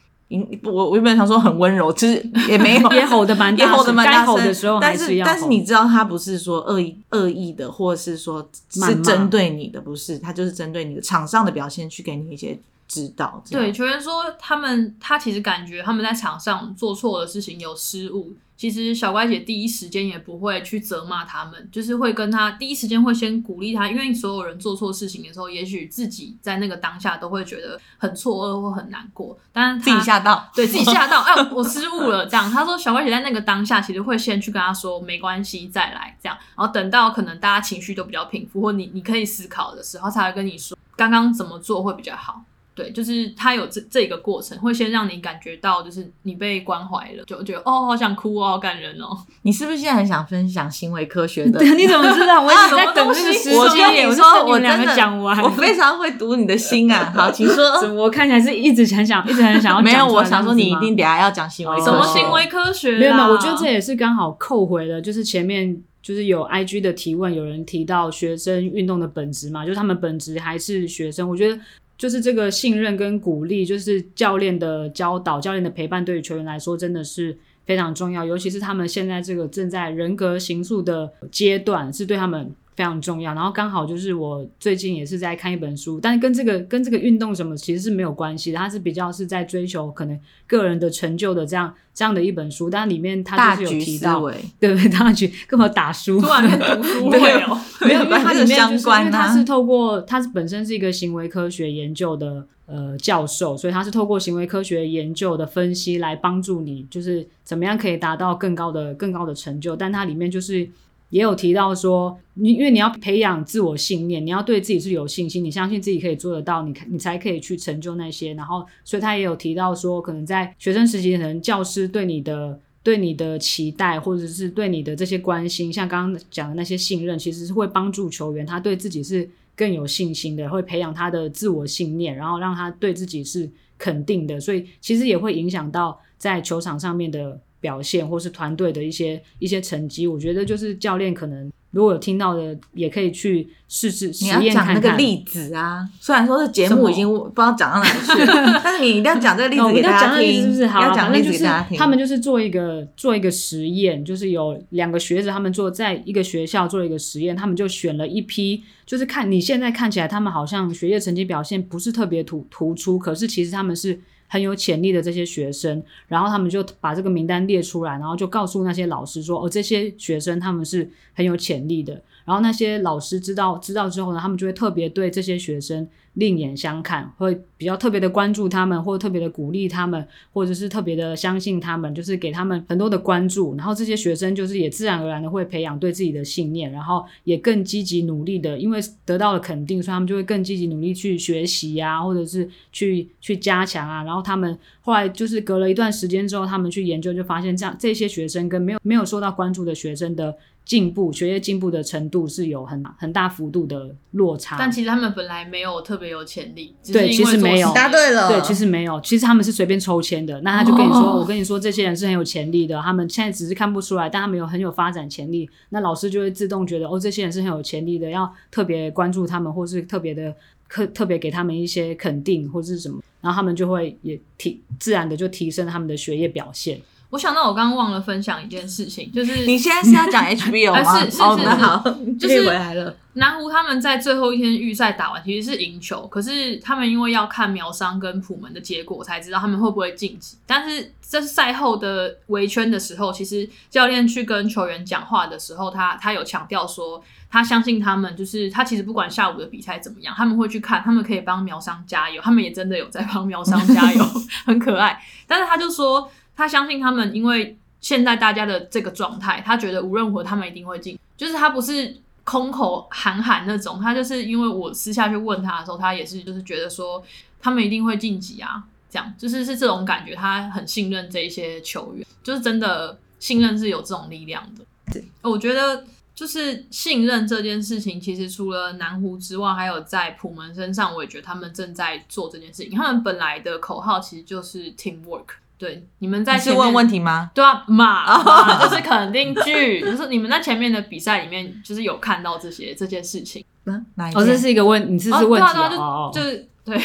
[0.63, 4.79] 我我原本想说很温柔，其实 也没有，也吼的蛮大，吼的蛮大，声。
[4.81, 13.43] 但是但是你知道他不是说恶意恶意的，或者是说是针对你的，不是，他就是针对你的场上的表现去给你一些指导。
[13.49, 18.35] 对，球员说他们他其实感觉他们在场上做错的事情有失误。
[18.55, 32.49] 其实小乖姐第一时间也不会去责骂他们，就是会跟他第一时间会先鼓励他，因为所有人做错事情的时候，也许自己在那个当下都会觉得很错愕或很难过，但是自己吓到， 对自己吓到，哎，我失误了，这样。
[32.49, 42.45] 他说小乖姐在那个当下其实会先去跟他说没关系，再来这样，然后等到可能大家情绪都比较平复，或你你可以思考的时候，才会跟你说刚刚怎么做会比较好。
[42.75, 49.15] 对，就是他有这这个过程，会先让你感觉到，就是你被关怀了，就觉得哦，好想哭哦，好感人哦。
[49.43, 51.63] 你是不是现在很想分享行为科学的？
[51.75, 52.41] 你怎么知道？
[52.41, 53.57] 我一直 在等这个时间。
[53.57, 57.13] 我跟你说，我们两个讲完，我非常会读你的心啊。
[57.15, 57.63] 好，请说。
[57.93, 59.83] 我看起来是一直很想，一直很想要讲。
[59.83, 61.91] 没有，我想说你一定等下要讲行为科学。
[61.91, 62.97] 什么行为科学？
[62.97, 71.29] 没有没有，我觉得这也是刚好扣回了，就是前面就是有 IG 的提问，有人提到学生运动的本质嘛，就是他们本质还是学生。
[71.29, 71.59] 我觉得。
[72.03, 78.25] 就是这个信任跟鼓励，就是教练的教导、教练的陪伴，对于球员来说真的是非常重要。
[78.25, 83.33] 尤其是他们现在这个正在人格形塑的阶段，是对他们非常重要。
[83.33, 92.69] 然后刚好就是我最近也是在看一本书，但是跟这个跟这个运动什么其实是没有关系的，它是比较是在追求可能个人的成就的这样这样的一本书。
[92.69, 94.19] 但里面它就是有提到，
[94.59, 94.89] 对不对？
[94.89, 96.19] 大局干嘛打书？
[96.21, 97.59] 突然读书会哦。
[97.81, 109.75] 没有，因为它里面就是因为他是透过它是本身是一个行为科学研究的呃教授，所以他是透过行为科学研究的分析来帮助你，就是怎么样可以达到更高的更高的成就。
[109.75, 110.67] 但它里面就是
[111.13, 118.33] 也有提到说，你因为你要培养自我信念，你要对自己是有信心，你相信自己可以做得到，你你才可以去成就那些。
[118.33, 122.59] 然后，所以他也有提到说，可能在学生时期，可能教师对你的。
[122.85, 140.05] 对你的期待，或者是对你的这些关心，像刚刚讲的那些信任，其实是会帮助球员他对自己是更有信心的，会培养他的自我信念，然后让他对自己是肯定的，所以其实也会影响到在球场上面的表现，或是团队的一些一些成绩。
[140.05, 141.49] 我觉得就是教练可能。
[141.71, 144.43] 如果有听到的，也可以去试试实验看看。
[144.43, 150.67] 你要讲那个例子啊，虽然说这节目已经不知道讲到哪里去了， 但是你一定要讲这个例子给大家听，是不是？
[150.67, 151.75] 好，要讲例子给大家听。
[151.75, 163.99] 他们就是做一个做一个实验，就是有两个学者，他们做在一个学校做了一个实验，他们就选了一批，就是看你现在看起来他们好像学业成绩表现不是特别突突出，可是其实他们是。
[164.33, 171.93] 很有潜力的这些学生，然后他们就把这个名单列出来，然后就告诉那些老师说：“哦，这些学生他们是很有潜力的。”
[172.25, 183.55] 然后那些老师知道知道之后呢，他们就会特别对这些学生另眼相看，会比较特别的关注他们，或者特别的鼓励他们，或者是特别的相信他们，就是给他们很多的关注。
[183.55, 194.03] 然后这些学生就是也自然而然的会培养对自己的信念，然后也更积极努力的，因为得到了肯定，所以他们就会更积极努力去学习啊，或者是去去加强啊。
[194.03, 200.37] 然后他们后来就是隔了一段时间之后，他们去研究就发现，这样这些学生跟没有没有受到关注的学生的。
[200.65, 220.33] 进步，学业进步的程度是有很很大幅度的落差，但其实他们本来没有特别有潜力，对，其实没有，答对了，对，其实没有，其实他们是随便抽签的，那他就跟你说，哦、我跟你说，这些人是很有潜力的，他们现在只是看不出来，但他们有很有发展潜力，那老师就会自动觉得，哦，这些人是很有潜力的，要特别关注他们，或是特别的
[220.69, 226.79] 特特别给他们一些肯定或是什么，然后他们就会也提自然的就提升他们的学业表现。
[227.13, 230.99] 我想到我刚刚忘了分享一件事情，就是你现在是要讲 HBO 吗？
[230.99, 231.83] 是是是好，
[232.19, 232.95] 就是回来了。
[233.13, 240.37] 南湖他们在最后一天预赛打完，其实是赢球，可是他们因为要看苗商跟普门的结果，才知道他们会不会晋级。
[240.47, 246.99] 但是这是赛后的围圈的时候，其实教练去跟球员讲话的时候，他他有强调说，
[247.29, 254.03] 他相信他们，就是他其实不管下午的比赛怎么样，他们会去看，他们可以帮苗商加油，他们也真的有在帮苗商加油，
[254.47, 254.99] 很可爱。
[255.27, 261.97] 但是他就说，他相信他们，因为现在大家的这个状态，他觉得无论如何他们一定会进，就是他不是。
[262.25, 267.03] 空口喊喊那种，他就是因为我私下去问他的时候，他也是就是觉得说
[267.41, 274.63] 他们一定会晋级啊，这样就是是这种感觉，他很信任这一些球员，就是真的信任是有这种力量的。
[274.93, 282.71] 对，我觉得就是信任这件事情，其实除了南湖之外，还有在普门身上，我也觉得他们正在做这件事情。
[282.71, 285.25] 他们本来的口号其实就是 teamwork。
[285.63, 287.31] 对，你们在是问问题吗？
[287.33, 293.45] 对啊，马、 马就是肯定句，就是你们在前面的比赛里面，就是有看到这些这件事情。
[293.63, 296.77] 嗯，哪一哦，这是一个问，你这是问题哦，就是对，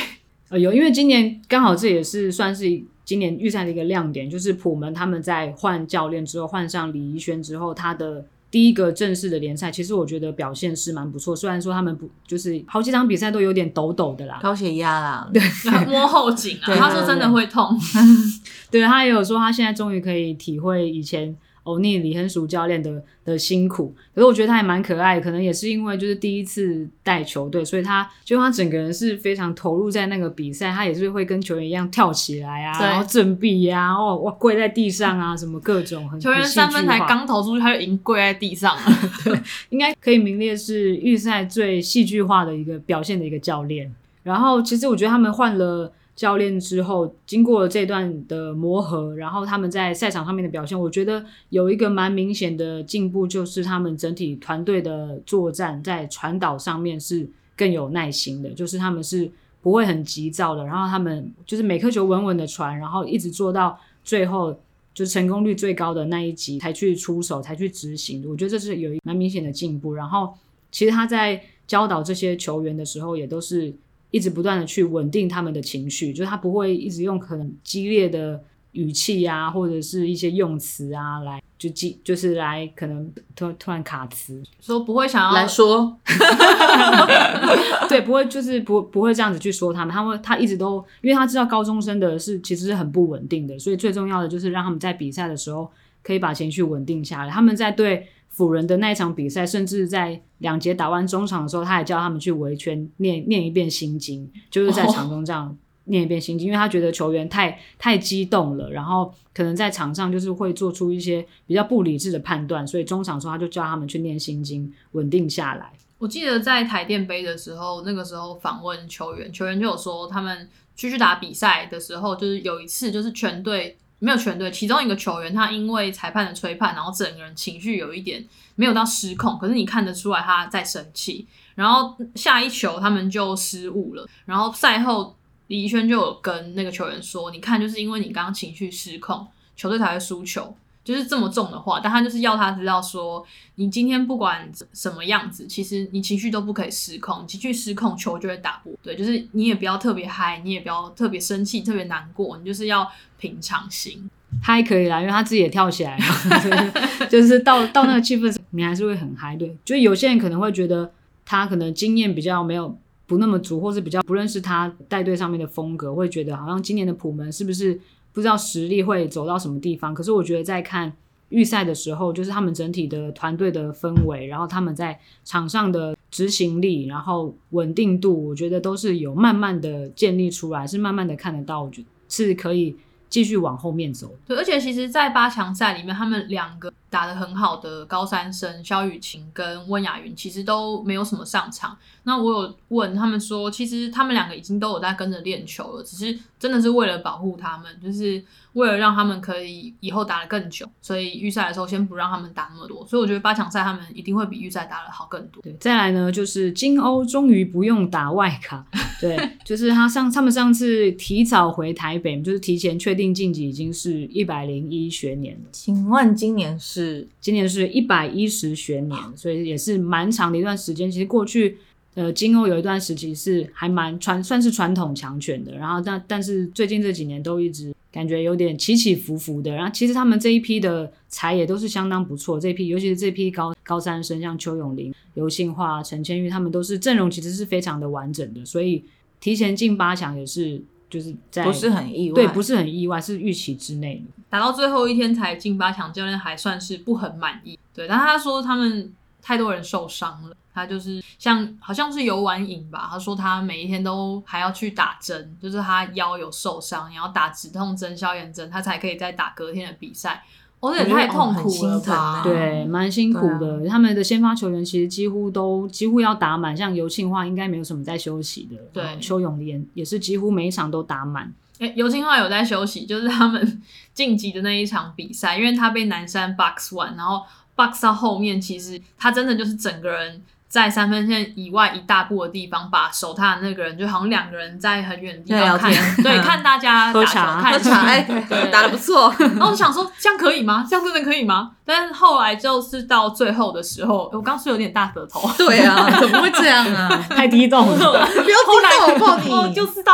[0.51, 2.67] 呃，有，因为今年刚好这也是算是
[3.05, 8.27] 今年预赛的一个亮点，就是普门他们在换教练之后，换上李怡轩之后，他的。
[8.51, 11.35] 第一个正式的联赛，其实我觉得表现是蛮不错。
[11.37, 15.43] 虽然说他们不就是好几场比赛都有点抖抖的啦，高血压啦， 对，
[15.87, 16.77] 摸后颈啊。
[16.77, 17.79] 他说真的会痛。
[18.71, 21.37] 对，他也有说他现在终于可以体会以前。
[21.69, 36.19] 欧尼李亨淑教练的的辛苦，可是我觉得他还蛮可爱的，可能也是因为就是第一次带球队，所以他就他整个人是非常投入在那个比赛，他也是会跟球员一样跳起来啊，然后振臂呀，哦，哇，跪在地上啊，什么各种很。
[36.21, 38.83] 球员三分才刚投出去，他就已经跪在地上了。
[39.25, 43.95] 对，应该可以名列是预赛最戏剧化的一个表现的一个教练。
[44.23, 45.93] 然后其实我觉得他们换了。
[46.19, 57.25] 教练之后，经过这段的磨合，然后他们在赛场上面的表现，我觉得有一个蛮明显的进步，就是他们整体团队的作战在传导上面是
[57.57, 59.31] 更有耐心的，就是他们是
[59.63, 64.53] 不会很急躁的，然后他们就是每颗球稳稳的传，然后一直做到最后，
[64.93, 68.29] 就是成功率最高的那一集才去出手，才去执行。
[68.29, 69.95] 我觉得这是有蛮明显的进步。
[69.95, 70.35] 然后
[70.73, 73.73] 其实他在教导这些球员的时候，也都是。
[74.11, 78.43] 一直不断的去稳定他们的情绪，就是他不会一直用很激烈的
[78.73, 85.99] 语气啊，或者是一些用词啊，来就激就是来可能突突然卡词，说不会想要来说，
[87.89, 95.71] 对，不会就是不不会这样子去说他们，他会他一直都，因为他知道高中生的是其实是很不稳定的，所以最重要的就是让他们在比赛的时候
[96.03, 98.09] 可以把情绪稳定下来，他们在对。
[98.39, 115.73] 辅仁的那一场比赛，甚至在两节打完中场的时候，他还叫他们去围圈念念一遍心经，就是在场中这样念一遍心经，因为他觉得球员太太激动了，然后可能在场上就是会做出一些比较不理智的判断，所以中场的时候他就叫他们去念心经，稳定下来。
[115.99, 123.77] 我记得在台电杯的时候，那个时候访问球员，球员就有说他们继续打比赛的时候，就是有一次就是全队。
[124.01, 131.27] 没有全对，其中一个球员他因为裁判的吹判，然后整个人情绪有一点没有到失控，可是你看得出来他在生气。
[131.55, 135.17] 然后下一球他们就失误了，然后赛后
[135.49, 140.55] 李宇轩就有跟那个球员说：“你看，就是因为你刚刚情绪失控，球队才会输球。”
[140.89, 143.23] 就是这么重的话，但他就是要他知道说，
[143.57, 148.97] 你今天不管什么样子，其实你情绪都不可以失控，情绪失控球就会打不对。
[148.97, 154.09] 就是你也不要特别嗨，你也不要特别生气、特别难过，你就是要平常心。
[154.43, 159.37] 嗨可以啦，因为他自己也跳起来了， 就是到到那个气氛，你还是会很嗨。
[159.37, 160.91] 对，就有些人可能会觉得
[161.27, 162.75] 他可能经验比较没有
[163.07, 167.79] 不那么足，或是比较不认识他带队上面的风格，会觉得好像今年的普门是不是？
[168.13, 170.93] 不知道实力会走到什么地方，可是我觉得在看
[171.29, 182.75] 预赛的时候，就是他们整体的团队的氛围，然后他们在场上的执行力，然后稳定度，我觉得都是有慢慢的建立出来，是慢慢的看得到，我觉得是可以
[183.19, 184.15] 继续往后面走。
[184.25, 191.77] 对，而且其实，在八强赛里面，他们两个打得很好的高三生肖雨晴跟温雅云，其实都没有什么上场。
[192.05, 202.87] 那我有问他们说，其实他们两个已经都有在跟着练球了，只是真的是为了保护他们，就是为了让他们可以以后打得更久，所以预赛的时候先不让他们打那么多。
[202.87, 205.43] 所以我觉得八强赛他们一定会比预赛打得好更多。
[205.43, 208.65] 对，再来呢，就是金欧终于不用打外卡，
[209.01, 215.49] 对， 就是他上他们上次提早回台北，就是提前确定晋级，已经是一百零一学年了。
[215.53, 217.07] 请问今年是？
[217.21, 220.91] 今年是一百一十学年，所以也是蛮长的一段时间。
[220.91, 221.59] 其实过去。
[221.95, 225.57] 呃，金欧有一段时期是还蛮传，算是传统强权的。
[225.57, 229.53] 然后但但是最近这几年都一直感感觉有点起起伏伏的。
[229.53, 238.85] 然后其实他们这一批的才也都是相当不错，这一批尤其是这批高高三生，像邱永林、游杏化、陈千玉，他们都是阵容其实是非常的完整的，所以
[239.19, 244.23] 提前进八强也是就是在不是很意外，对，不是很意外，是预期之内的。
[244.31, 247.59] 打到最后一天才进八强，教练还算是不很满意。
[247.75, 250.35] 对，但他说他们太多人受伤了。
[250.55, 260.25] 他就是像好像是游完瘾吧，他说他每一天都还要去打针，就是他腰有受伤，然后打止痛针、消炎针，他才可以再打隔天的比赛。
[260.61, 262.23] 哦，这也太痛苦了吧？
[262.23, 263.67] 对，蛮辛苦的。
[263.69, 268.57] 他们的先发球员其实几乎都几乎要打满，像尤庆化应该没有什么在休息的。
[268.73, 271.33] 对，邱永莲也是几乎每一场都打满。
[271.59, 273.63] 哎，尤庆化有在休息，就是他们
[273.95, 277.23] 晋级的那一场比赛，因为他被南山 box one，然后
[277.55, 280.23] box 到后面，其实他真的就是整个人。
[280.49, 285.71] 在三分线以外一大步的地方，把守他的那个人就好像两个人在很远的地方看，
[286.03, 288.01] 对，看大家打球，看喝茶，哎，
[288.51, 289.15] 打的不错。
[289.19, 290.67] 然后我就想说，这样可以吗？
[290.69, 291.51] 这样真的可以吗？
[291.67, 295.31] 但是后来就是到最后的时候，我刚是有点大舌头。
[295.37, 296.89] 对啊， 怎么会这样啊？
[297.15, 299.93] 太激动了，不要激动，然后就是到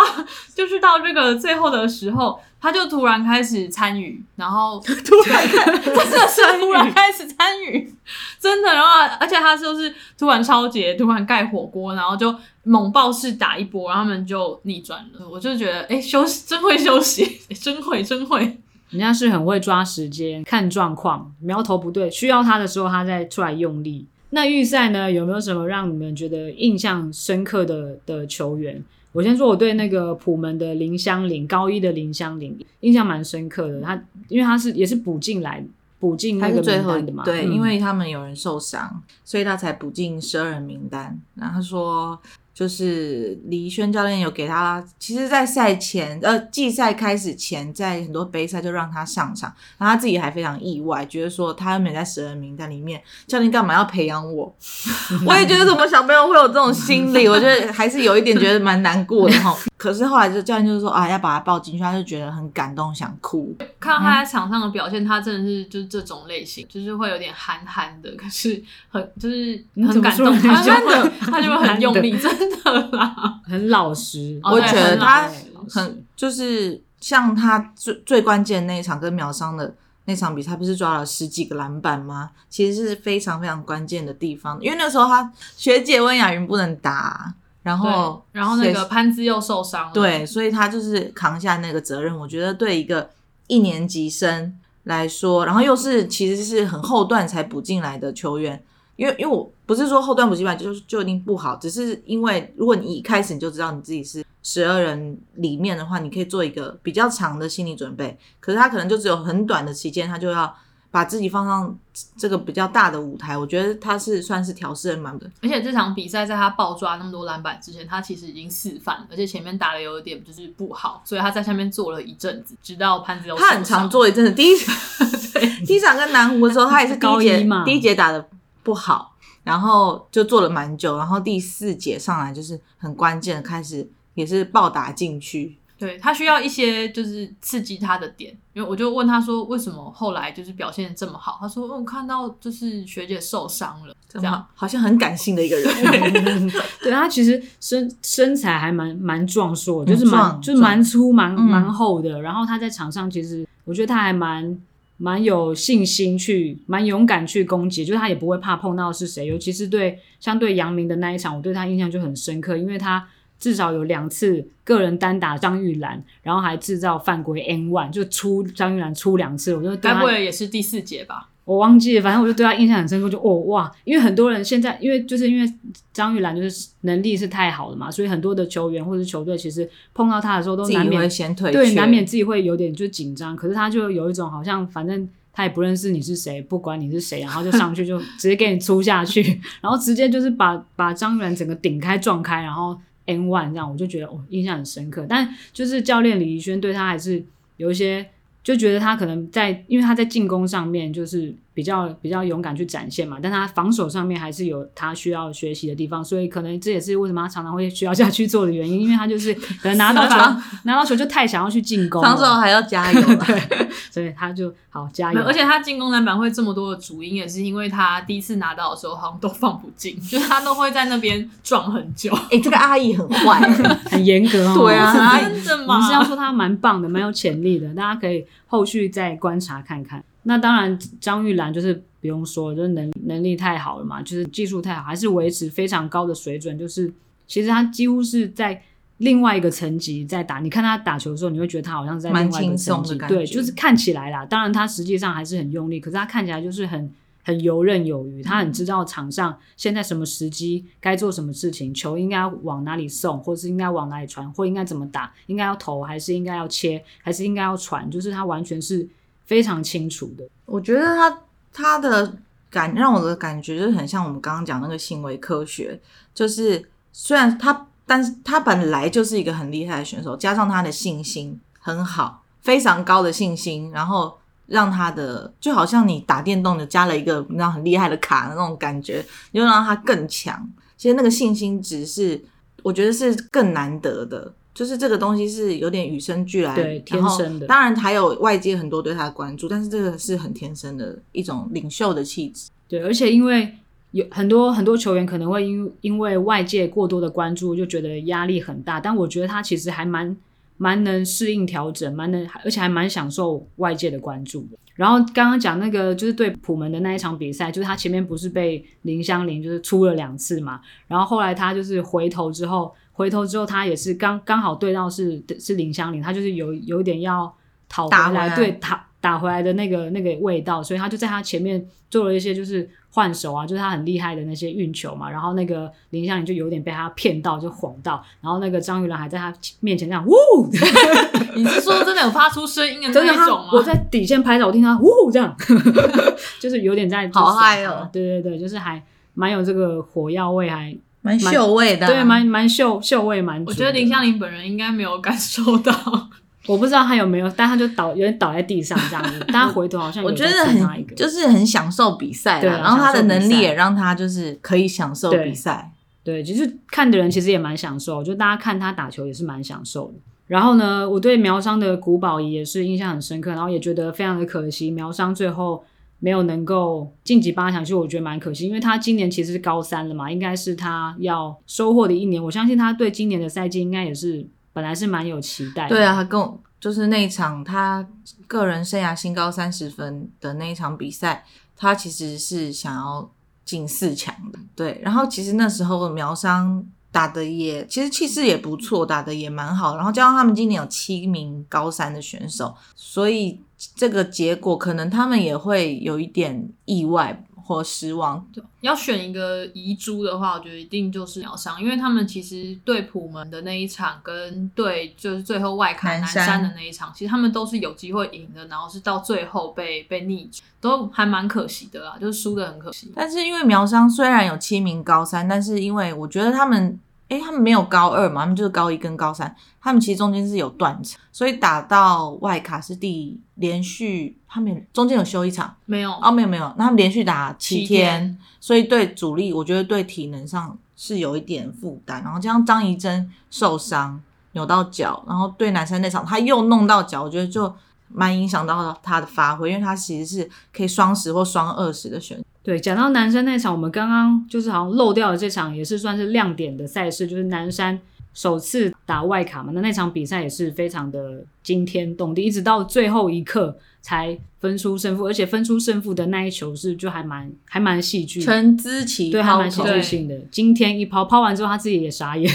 [0.55, 2.41] 就是到这个最后的时候。
[2.65, 4.93] 他就突然开始参与，然后 突
[5.29, 7.95] 然真的是突然开始参与，
[8.41, 8.89] 真的，然后
[9.21, 15.29] 而且他就是突然超节，突然盖火锅，然后就猛爆式打一波，然后他们就逆转了。
[15.29, 18.41] 我就觉得，哎、欸，休息真会休息，欸、真会真会，
[18.89, 24.07] 人家是很会抓时间、看状况，苗头不对，需要他的时候他再出来用力。
[24.31, 28.83] 那预赛呢，有没有什么让你们觉得印象深刻的的球员？
[29.15, 33.81] 我先说，我对那个普门的林香玲，高一的林香玲印象蛮深刻的。
[33.81, 33.95] 他
[34.29, 35.65] 因为他是也是补进来
[35.99, 41.19] 补进那个名单的嘛，对，嗯、因为他们有人受伤，所以他才补进十二人名单。
[41.37, 42.21] 然后他说。
[42.55, 54.55] 就是李轩教练有给他，其实，在赛前，呃，季赛开始前，在很多杯赛就让他上场，然后他自己还非常意外，觉得说他又没在十人名单里面，教练干嘛要培养我？
[55.27, 59.53] 我也觉得怎么小朋友会有这种心理，我觉得还是有一点觉得蛮难过的哈。
[59.77, 63.55] 可是后来就教练就是说啊，要把他抱进去，他就觉得很感动，想哭。
[63.79, 72.57] 看到他在场上的表现，他真的是就是这种类型，就是会有点憨憨的，可是很就是很感动，他就会他就会很用力，真的。
[72.57, 74.41] 真的啦，很老实。
[74.43, 75.31] 我觉得他
[75.69, 79.75] 很就是像他最最关键那一场跟秒伤的
[80.07, 82.31] 那场比赛，不是抓了十几个篮板吗？
[82.49, 84.59] 其实是非常非常关键的地方。
[84.61, 92.17] 因为那时候他学姐温雅云不能打，然后然后那个潘姿又受伤了，对，所以他就是扛下那个责任。
[92.19, 93.11] 我觉得对一个
[93.47, 98.63] 一年级生来说，然后又是其实是很后段才补进来的球员。
[98.97, 108.19] 因为因为我不是说后段补习班就就一定不好，只是因为如果你一开始你就知道你自己是十二人里面的话，你可以做一个比较长的心理准备。
[108.41, 110.55] 可是他可能就只有很短的期间，他就要
[110.91, 111.77] 把自己放上
[112.17, 113.37] 这个比较大的舞台。
[113.37, 115.29] 我觉得他是算是调试的蛮的。
[115.43, 124.31] 而且这场比赛在他爆抓那么多篮板之前，他其实已经示范，而且前面打的有一点就是不好，所以他在下面坐了一阵子，直到潘子有他很常坐一阵子。
[124.33, 124.55] 第一
[125.33, 128.29] 对 第一场跟南湖的时候，他也是第一节嘛，第一节打的。
[128.65, 135.59] 不好，然后就做了蛮久，然后第四节上来就是很关键的开始，也是暴打进去。
[135.77, 141.37] 对，他需要一些就是刺激他的点，因为我就问他说，为什么后来就是表现这么好？
[141.41, 146.49] 他说，我看到就是学姐受伤了，这样好像很感性的一个人。
[146.81, 154.59] 对，他其实身身材还蛮蛮壮硕，就是蛮就是蛮粗蛮蛮厚的，然后他在场上其实我觉得他还蛮。
[154.97, 163.07] 蛮有信心去，蛮勇敢去攻击，就是他也不会怕碰到是谁，尤其是对相对杨明的那一场，我对他印象就很深刻，因为他
[163.39, 171.31] 至少有两次个人单打张玉兰，然后还制造犯规 N one，就出张玉兰出两次，我觉得该不会也是第四节吧？
[171.45, 175.53] 我忘记了，反正我就对他印象很深刻，就哦哇，因为很多人现在因为就是因为
[175.93, 183.37] 张玉兰就是能力是太好了嘛，所以很多的球员或者球队其实碰到他的时候都难免先退，对，难免自己会有点就紧张。
[183.37, 189.21] 可是他就有一种好像反正他也不认识你是谁，不管你是谁，然后就上去就直接给你出下去，
[189.61, 192.75] 然后直接就是把把张玉兰整个顶开撞开，然后
[193.05, 195.05] N one 这样，我就觉得哦印象很深刻。
[195.07, 197.23] 但就是教练李怡轩对他还是
[197.59, 198.09] 有一些。
[198.45, 210.17] 就觉得他可能在，因为他在进攻上面就是比较比较勇敢去展现嘛，但他防守上面还是有他需要学习的地方，所以可能这也是为什么他常常会需要下去做的原因，因为他就是可能拿到球
[210.65, 215.23] 拿到球就太想要去进攻，防守还要加油， 对，所以他就好加油。
[215.23, 222.13] 而且他进攻篮板会这么多的主因，也是因为他第一次拿到的时候好像都放不进，就是他都会在那边撞很久。
[222.13, 223.39] 哎、欸，这个阿姨很坏，
[223.91, 224.59] 很严格哦。
[224.59, 225.75] 对啊，真的吗？
[225.75, 230.03] 我们是要说他蛮棒的，蛮有潜力的，大家可以后续再观察看看。
[230.27, 236.59] 那当然，张玉兰就是不用说，就是能能力太好了嘛，就是技术太好，还是维持非常高的水准。
[236.59, 236.91] 就是
[237.27, 238.63] 其实他几乎是在
[238.99, 240.41] 另外一个层级在打。
[240.41, 244.25] 你看他打球的时候，你会觉得他好像在另外一个层级，对，就是看起来啦。
[244.25, 246.91] 当然他实际上还是很用力，可是他看起来就是很
[247.23, 248.23] 很游刃有余。
[248.23, 258.89] 他很知道场上现在什么时机该做什么事情，球应该往哪里送，或是应该往哪里传，或应该怎么打，应该要投还是应该要切，还是应该要传，就是他完全是。
[259.27, 261.19] 非常清楚的，我觉得他
[261.53, 262.17] 他的
[262.51, 265.81] 感让我的感觉就是很像我们刚刚讲那个行为科学，
[266.15, 274.17] 就是虽然他，但是他本来就是一个很厉害的选手，加上他的信心很好，非常高的信心，然后
[274.47, 280.49] 让他的就好像你打电动的加了一个那很厉害的卡的那种感觉，又让他更强。
[280.77, 282.23] 其实那个信心值是
[282.63, 284.33] 我觉得是更难得的。
[284.55, 287.47] 就是这个东西是有点与生俱来，对，天生的。
[287.49, 292.51] 当然还有外界很多对他的关注，但是这个是很天生的一种领袖的气质。
[292.69, 293.53] 对，而且因为
[293.91, 300.17] 有很多很多球员可能会因因为外界过多的关注就觉得压力很大，但我觉得他其实还蛮
[300.57, 304.57] 蛮能适应调整，蛮能，而且还蛮享受外界的关注的。
[304.77, 312.73] 然后刚刚讲那个就是对普门的那一场比赛，就是他前面不是被林香林就是出了两次嘛，然后后来他就是回头之后。
[312.95, 317.33] 回头之后，他也是刚刚好对到是是林湘林，他就是有有点要
[317.69, 330.13] 讨回来，对打打回来的那个那个味道，所以他就在他前面做了一些就是换手啊，就是他很厉害的那些运球嘛，然后那个林湘林就有点被他骗到，就晃到，然后那个张玉兰还在他面前这样呜，
[331.35, 333.51] 你是说真的有发出声音的 那一种吗？
[333.53, 335.37] 我在底线拍照，我听他呜这样，
[336.41, 338.81] 就是有点在好嗨哦，对对对，就是还
[339.15, 340.75] 蛮有这个火药味还。
[341.05, 343.45] 蛮秀味的，啊，对，蛮蛮秀秀味蛮。
[343.47, 345.71] 我觉得林湘林本人应该没有感受到，
[346.49, 355.71] 我不知道他有没有，但他就倒有点倒在地上这样子， 但他回头好像我觉得很就是很享受比赛，对，然后他的能力也让他就是可以享受比赛，
[356.03, 359.95] 对，其实看的人其实也蛮享受，就大家看他打球也是蛮享受的。
[360.27, 365.63] 然后呢，我对苗商的古堡也是印象很深刻，然后也觉得非常的可惜，苗商最后。
[366.05, 372.23] 没有能够晋级八强，其实我觉得蛮可惜，因为他今年其实是高三了嘛，应该是他要收获的一年。
[372.23, 375.71] 我相信他对今年的赛季应该也是本来是蛮有期待的。
[375.71, 377.89] 对啊，他跟我就是那一场他
[378.27, 381.25] 个人生涯新高三十分的那一场比赛，
[381.57, 383.11] 他其实是想要
[383.47, 384.39] 进四强的。
[384.55, 389.77] 对，然后其实那时候苗商打的也其实气势也不错，打的也蛮好。
[389.77, 393.41] 然后加上他们今年有七名高三的选手，所以。
[393.75, 398.27] 这个结果可能他们也会有一点意外或失望。
[398.61, 412.91] 要选一个遗珠的话，我觉得一定就是苗商，因为他们其实对普门的那一场，跟对就是最后外卡南山的那一场，其实他们都是有机会赢的，然后是到最后被被逆转，都还蛮可惜的啦，就是输的很可惜。
[412.95, 416.79] 但是因为苗商虽然有七名高三，但是因为我觉得他们。
[417.09, 425.93] 诶，他们没有高二嘛，他们就是高一跟高三，他们其实中间是有断层，所以打到外卡是第连续，他们中间有休一场没有？
[426.01, 432.03] 哦，没有没有，那他们连续打七天，七天，所以对主力，我觉得对体能上是有一点负担。
[432.03, 434.01] 然后加上张怡珍受伤
[434.33, 437.55] 扭到脚，然后对南山那场他又弄到脚，我觉得就
[437.89, 442.25] 蛮影响到他的发挥，因为他其实是可以双十或双二十的选手。
[442.45, 447.81] 对，讲到南山那场，我们刚刚就是好像漏掉了这场，也是算是亮点的赛事，就是南山
[448.15, 462.31] 首次打外卡嘛，那那场比赛也是非常的惊天动地，一直到最后一刻才分出胜负，而且分出胜负的那一球是就还蛮还蛮戏剧，陈姿琪对，还蛮戏剧性的，惊天一抛，抛完之后他自己也傻眼，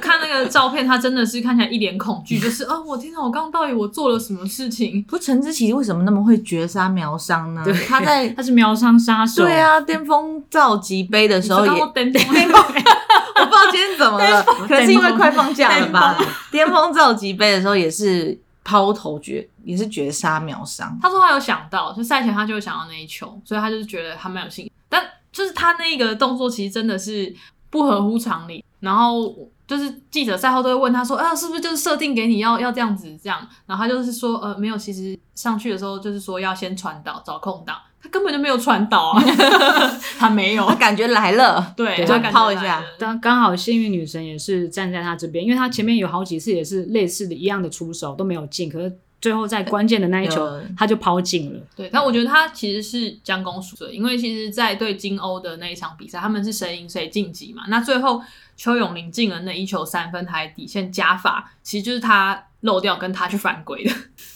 [0.00, 5.02] 看那个照片，他真的是看起来一脸恐惧，就是啊，我天哪，我刚刚到底我做了什么事情？
[5.02, 7.62] 不，陈姿琪为什么那么会绝杀苗商呢？
[7.64, 12.22] 对，他在他是苗商杀手，对啊，巅峰造极杯的时候也巅峰，
[13.40, 16.16] 我不知道今天怎么了， 可能是因为快放假了吧？
[16.50, 18.40] 巅峰造极杯的时候也是。
[18.64, 20.96] 抛投绝也是绝杀秒伤。
[21.02, 24.72] 他说他有想到，就赛前他就会想到那一球，所以他就是觉得他蛮有信心。
[24.88, 27.34] 但就是他那个动作其实真的是
[27.70, 28.64] 不合乎常理。
[28.78, 29.34] 然后
[29.66, 39.22] 就是记者赛后都会问他说：“啊，是不是就是设定给你要 要这样子这样？”然后他就是说：“呃，没有，其实上去的时候就是说要先传导找空档，他根本就没有传导啊，
[40.18, 42.84] 他没有，他感觉来了，对，对就抛一下。
[42.98, 51.60] 刚刚好幸运女神也是站在他这边，因为他前面有好几次也是类似的一样的出手都没有进，可是最后在关键的那一球他就抛进了。
[51.76, 57.62] 对，那我觉得他其实是将功赎罪，因为其实，在对金欧的那一场比赛，他们是谁赢谁晋级嘛。
[57.68, 58.20] 那最后
[58.56, 63.92] 邱永林进了那一球三分还底线加法，其实就是他漏掉跟他去犯规的。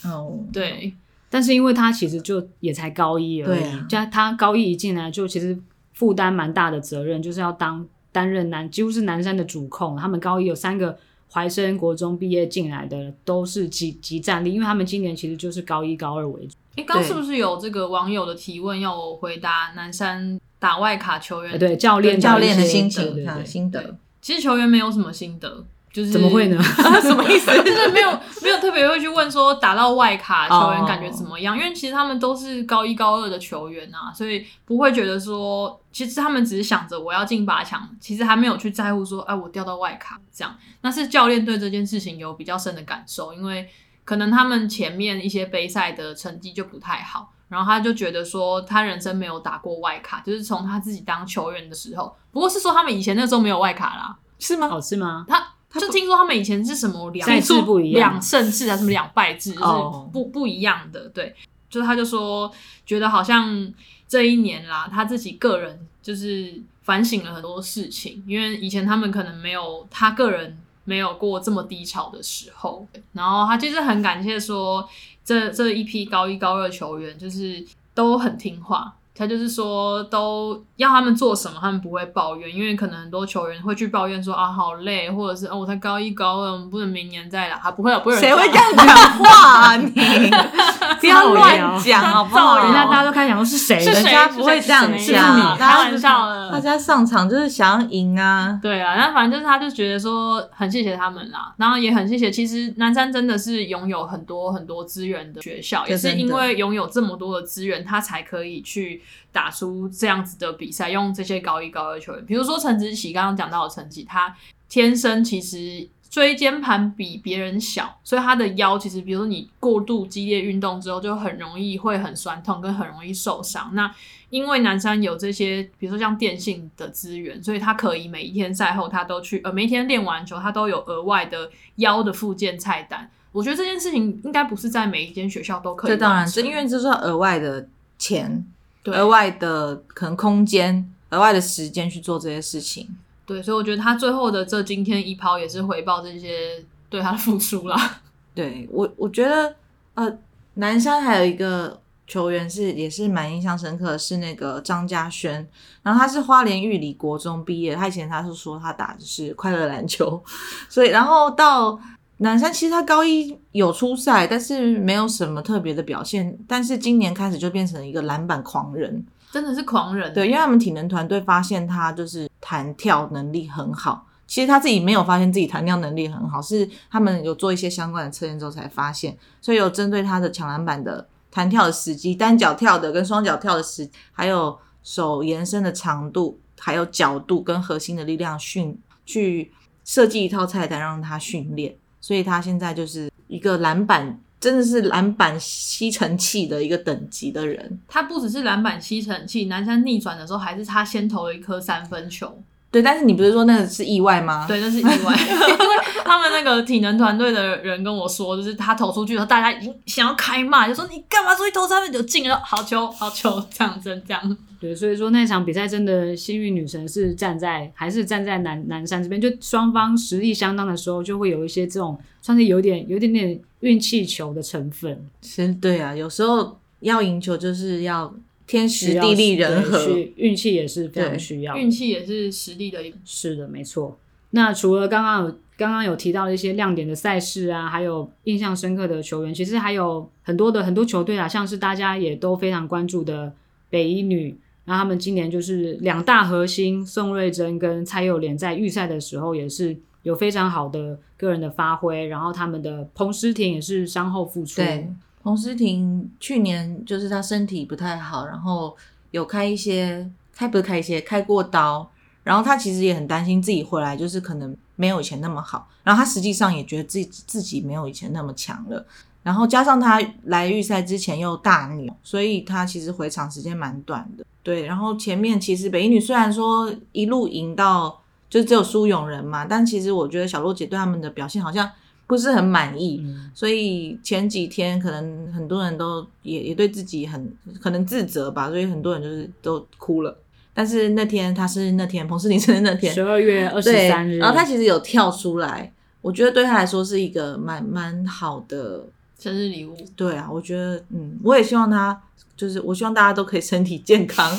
[0.09, 0.93] 哦，对。
[1.37, 5.55] 但是因为他其实就也才高一而已，对啊，加他高一一进来就其实
[5.93, 9.95] 负担蛮大的责任，就是要当担任南几乎是南山的主控。
[9.95, 10.97] 他们高一有三个
[11.31, 16.55] 怀生国中毕业进来的都是集集战力，因为他们今年其实就是高一高二为主。
[16.77, 21.59] 诶，刚是不是有这个网友的提问要我回答南山打外卡球员？
[21.59, 23.95] 对教练教练的心情，对对对心得。
[24.19, 25.63] 其实球员没有什么心得。
[25.97, 26.61] 就是怎么会呢？
[27.01, 27.49] 什么意思？
[27.63, 28.11] 就是没有
[28.43, 31.63] 没有特别会去问说打到外卡球员感觉怎么样？Oh.
[31.63, 40.55] 因为其实他们都是高一高二的球员啊，所以不会觉得说，其实他们只是想着我要进八强，其实还没有去在乎说，哎，我掉到外卡这样。
[40.81, 43.67] 那是教练对这件事情有比较深的感受，因为
[44.05, 54.69] 可能他们前面一些杯赛的成绩就不太好，然后他就觉得说他人生没有打过外卡，就是从他自己当球员的时候，不过是说他们以前那时候没有外卡啦，是吗？
[54.71, 55.25] 哦，是吗？
[55.27, 55.43] 他。
[55.77, 61.07] 就听说他们以前是什么两赛制不一样，两胜制还是什么两败制，就是不不一样的。
[61.09, 61.35] 对，
[61.69, 62.51] 就是他就说
[62.85, 63.73] 觉得好像
[64.07, 72.87] 这一年啦，他自己个人就是反省了很多事情，因为以前他们可能没有他个人没有过这么低潮的时候。
[73.13, 74.87] 然后他其实很感谢说，
[75.23, 78.93] 这这一批高一高二球员就是都很听话。
[79.17, 88.19] 他就是说，都要他们做什么，他们不会抱怨，因为可能很多球员会去抱怨说啊，好累，或者是哦，我才高一高二，我们不能明年再来，他不会有，不会有。
[88.19, 88.87] 谁会这样讲
[89.17, 89.75] 话啊？
[89.81, 89.89] 你
[91.01, 92.63] 不要乱讲好不好？
[92.63, 96.51] 人家大家都开始讲说是谁，人家不会这样讲，开玩笑的。
[96.51, 109.01] 大家上场就是想要赢啊，对啊，那反正就是他就觉得说很谢谢他们啦，然后也很谢谢，其实南山真的是拥有很多很多资源的学校，也是因为拥有这么多的资源，他才可以去。
[109.31, 114.35] 打出这样子的比赛，用这些高一高二球员，比如说陈子琪刚刚讲到的成绩，他
[114.69, 123.71] 天生其实椎间盘比别人小，所以他的腰其实，比如说你过度激烈运动之后，就很容易会很酸痛，跟很容易受伤。
[123.73, 123.93] 那
[124.29, 133.09] 因为南山有这些，比如说像电信的资源，所以他可以每一天赛后他都去，呃，每一天练完球他都有额外的腰的附件菜单。
[133.33, 135.91] 我觉得这件事情应该不是在每一间学校都可以。
[135.91, 137.67] 这当然是因为这是额外的
[137.99, 138.45] 钱。
[138.93, 142.87] 额外的可能空间，额外的时间去做这些事情。
[143.25, 148.01] 对，所以我觉得他最后的这今天一抛也是回报这些对他的付出啦。
[148.33, 149.55] 对我，我觉得
[149.95, 150.17] 呃，
[150.55, 155.47] 南山还有一个球员是也是蛮印象深刻的，是那个张家轩。
[155.83, 160.23] 然后他是花莲玉里国中毕业，他以前他是说他打的是快乐篮球，
[160.69, 161.79] 所以然后到。
[162.19, 166.37] 南山其实他高一有出赛，但是没有什么特别的表现。
[166.47, 170.11] 但是今年开始就变成一个篮板狂人，真的是狂人。
[170.13, 174.07] 对，因为他们体能团队发现他就是弹跳能力很好。
[174.25, 179.15] 其实他自己没有发现自己弹跳能力很好，是他们有做一些相关的测验之后才发现。
[179.39, 189.51] 所以有针对他的抢篮板的弹跳的时机、单脚跳的跟双脚跳的时，还有手延伸的长度、还有角度跟核心的力量训去
[189.85, 191.75] 设计一套菜单让他训练。
[192.07, 197.81] 所以他现在就是一个篮板，真的是篮板吸尘器的一个等级的人。
[197.85, 202.41] 他不只是篮板吸尘器，南山逆转的时候还是他先投了一颗三分球。
[202.71, 204.45] 对，但是你不是说那个是意外吗？
[204.47, 214.37] 对，那是意外， 因为他们那个体能团队的人跟我说，就是他投出去的时候，大家已经想要开骂，就说你干嘛出去投三分球进了，好球好球这样子这样。
[214.59, 225.07] 对，所以说那场比赛真的幸运女神是站在还是站在南南山这边，就双方实力相当的时候，就会有一些这种算是有点有点点运气球的成分。
[225.21, 228.15] 是，对啊，有时候要赢球就是要。
[228.47, 231.57] 天时地利人和，运气也是非常需要。
[231.57, 232.93] 运气也是实力的一。
[233.03, 233.99] 是的，没错。
[234.29, 243.33] 那除了刚刚有刚刚有提到的一些亮点的赛事啊，还有印象深刻的球员，其实还有很多的很多球队啊，像是大家也都非常关注的
[243.69, 244.37] 北一女，
[244.69, 254.57] 那他们今年就是两大核心宋瑞珍跟蔡佑莲在预赛的时候也是有非常好的个人的发挥，然后他们的彭诗婷也是伤后复出。
[254.57, 254.89] 对。
[255.23, 258.75] 彭诗婷去年就是她身体不太好，然后
[259.11, 261.89] 有开一些开不开一些开过刀，
[262.23, 268.85] 然后她其实也很担心自己回来就是可能没有以前那么好，然后她实际上也觉得自己自己没有以前那么强了，
[269.23, 274.25] 然后加上他来预赛之前又大扭，所以他其实回场时间蛮短的。
[274.47, 281.69] 对，然后前面其实北一女虽然说一路赢到就只有苏永仁嘛，但其实我觉得小洛姐对他们的表现好像
[282.07, 287.29] 不是很满意，嗯、所以前几天可能很多人都也也对自己很
[287.59, 290.17] 可能自责吧，所以很多人就是都哭了。
[290.53, 298.85] 但是那天他是那天彭世林生日那天，十二月二十三日，然后他其实有跳出来，我觉得对他来说是一个蛮蛮好的
[299.19, 299.75] 生日礼物。
[299.97, 302.01] 对啊，我觉得嗯，我也希望他。
[302.37, 304.31] 就是我希望大家都可以身体健康，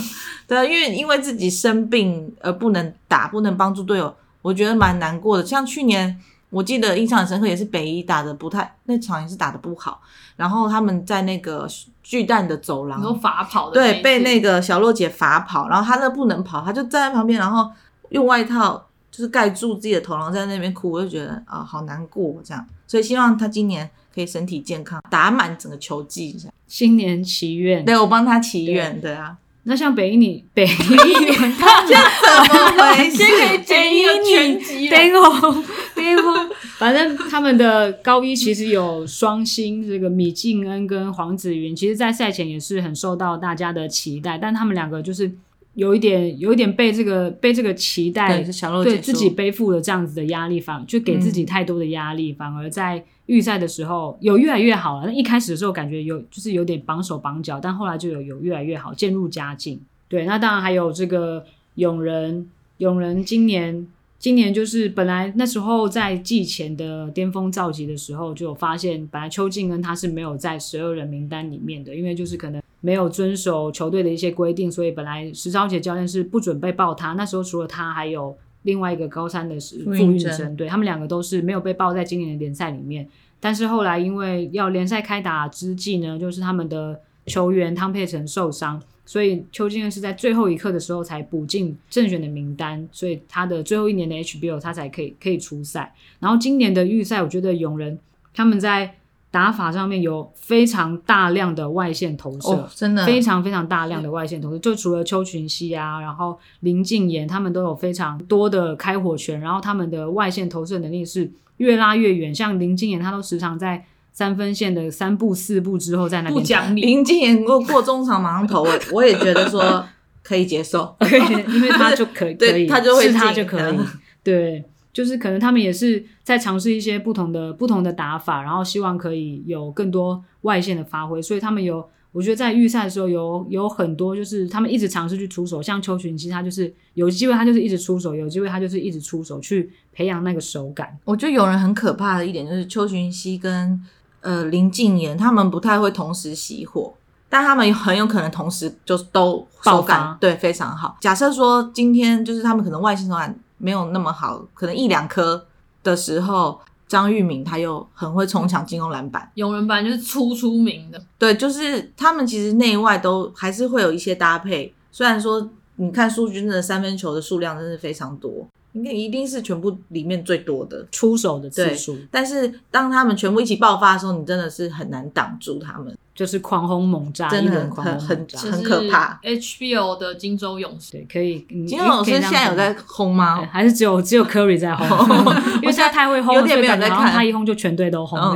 [0.47, 5.45] 对啊，因为因为自己生病而不能打，不能帮助队友，我觉得蛮难过的。
[5.45, 6.19] 像去年
[6.51, 10.01] 我记得印象很深刻，也是北一打的不太，那场也是打的不好，
[10.37, 11.69] 然后他们在那个
[12.03, 17.69] 巨蛋的走廊，都罚跑的，对，被那个小洛姐罚跑，然后他那不能跑，他就站在旁边，然后
[18.11, 22.65] 用外套就是盖住自己的头，然后在那边哭，我就觉得啊、哦，好难过这样。
[22.87, 26.55] 所以希望他今年可以身体健康，打满整个球季这样。
[26.69, 29.37] 新年祈愿，对，我帮他祈愿，的啊。
[29.65, 33.19] 那像北一女， 北一女， 他这怎么回事？
[33.27, 35.65] 可以剪一个全集，巅峰，
[35.95, 36.51] 巅峰。
[36.79, 45.31] 反正他们的高一其实有双星，这个米静恩跟黄子云，其实，在赛前也是很受到大家的期待，但他们两个就是
[45.79, 48.43] 有一点，有一点被这个被这个期待，
[48.83, 53.05] 对，自己背负了这样子的压力，反就给自己太多的压力，嗯、反而在。
[53.29, 59.79] 预赛的时候有越来越好了，那一开始的时候感觉有就是有点绑手绑脚，但后来就有有越来越好，渐入佳境。
[60.09, 62.49] 对，那当然还有这个永仁，
[62.79, 63.87] 永仁今年
[64.19, 77.13] 今年就是本来那时候在季前的巅峰召集的时候就有发现，本来邱静恩他是没有在十二人名单里面的，因为就是可能没有遵守球队的一些规定，所以本来石超杰教练是不准备报他。
[77.13, 78.37] 那时候除了他还有。
[78.63, 83.09] 另外一个高三的是傅运生，对，他们两个都是没有被报在今年的联赛里面。
[83.39, 95.95] 但是后来因为要联赛开打之际呢，就是他们的球员汤佩成受伤，所以邱静恩是在最后一刻的时候才补进正选的名单，所以他的最后一年的 HBL 他才可以可以出赛。
[96.19, 97.97] 然后今年的预赛，我觉得永仁
[98.35, 98.98] 他们在。
[99.31, 104.59] 打法上面有非常大量的外线投射，哦、真的非常非常大量的外线投射。
[104.59, 112.35] 就除了邱群熙啊，然后林敬言，他们都有非常多的开火权，然后他们的外线投射能力是越拉越远。
[112.35, 116.41] 像林敬言，他都时常在三分线的三步四步之后在那边。
[116.41, 116.81] 不讲理。
[116.81, 119.85] 林静妍过过中场马上投，我我也觉得说
[120.23, 120.97] 可以接受，
[121.49, 123.79] 因为他 就可以，可以，他就会是他就可以，
[124.25, 124.65] 对。
[124.99, 131.23] 就是可能他们也是在尝试一些不同的不同的打法，然后希望可以有更多外线的发挥。
[131.23, 135.63] 所以他们有，我觉得在预赛的时候有有很多，就是他们一直尝试去出手。
[135.63, 140.99] 像邱群熙，他就是有机会，他就是一直出手；有机会，他就是一直出手去培养那个手感。
[141.05, 143.81] 我觉得有人很可怕的一点就是邱群熙跟
[144.21, 146.93] 呃林静妍，他们不太会同时熄火，
[147.29, 150.97] 但他们很有可能同时就都手感对，非常好。
[151.01, 153.39] 假设说今天就是他们可能外线手感。
[153.59, 155.47] 没有那么好，可能一两颗
[155.83, 159.31] 的时候，张玉敏他又很会冲抢进攻篮板。
[159.35, 164.73] 永仁班就是出出名的，对，就是他们其实内外都还是会有一些搭配。
[164.91, 168.47] 虽然说你看苏军的三分球的数量真是非常多，
[168.79, 171.99] 应该一定是全部里面最多的出手的次数。
[172.11, 175.97] 但是当他们全部一起爆发的时候，你真的是很难挡住他们。
[176.15, 179.21] 就是狂轰猛炸，真的很狂轰很很可怕。
[179.23, 181.47] HBO 的金州勇士，对，可以。
[181.65, 183.47] 金州勇士现在有在轰吗？
[183.53, 184.87] 还是只有只有 Curry 在轰？
[185.63, 187.13] 因为现在太会轰，有点没有在看。
[187.13, 188.35] 他一轰就全队都轰了。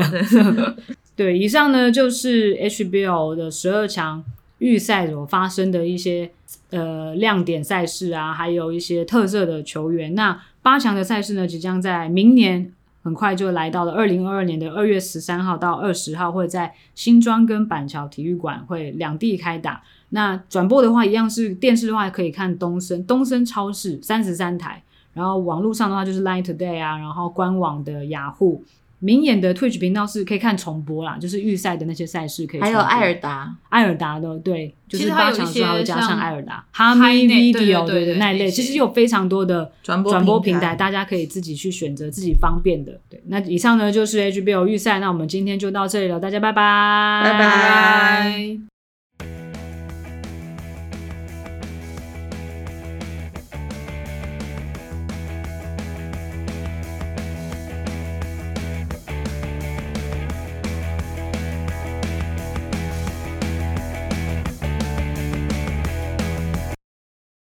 [1.16, 4.22] 对，以上呢就是 HBO 的十二强
[4.58, 6.30] 预赛所发生的一些
[6.70, 10.14] 呃亮点赛事啊，还有一些特色的球员。
[10.14, 12.72] 那八强的赛事呢，即将在明年。
[13.04, 19.82] 很快就来到了二零二二年的二月十三号到二十号，会在新庄跟板桥体育馆会两地开打。
[20.10, 24.84] 那转播的话，一样是电视的话可以看东森东森超市三十三台，
[25.14, 28.62] 然后网络上的话就是 Line Today 啊，然后官网的雅虎。
[29.04, 32.60] 明眼的 Twitch 频道是可以看重播啦，就是预赛的那些赛事可以。
[32.60, 43.00] 还有艾尔达，艾尔达的对，就是八强之后会加上艾尔达，哈密 Video 对对那一类，其实有非常多的转播转播平台，大家可以自己去选择自己方便的。
[43.10, 48.71] 对，那以上呢就是 HBO 预赛，那我们今天就到这里了，大家拜拜，拜拜。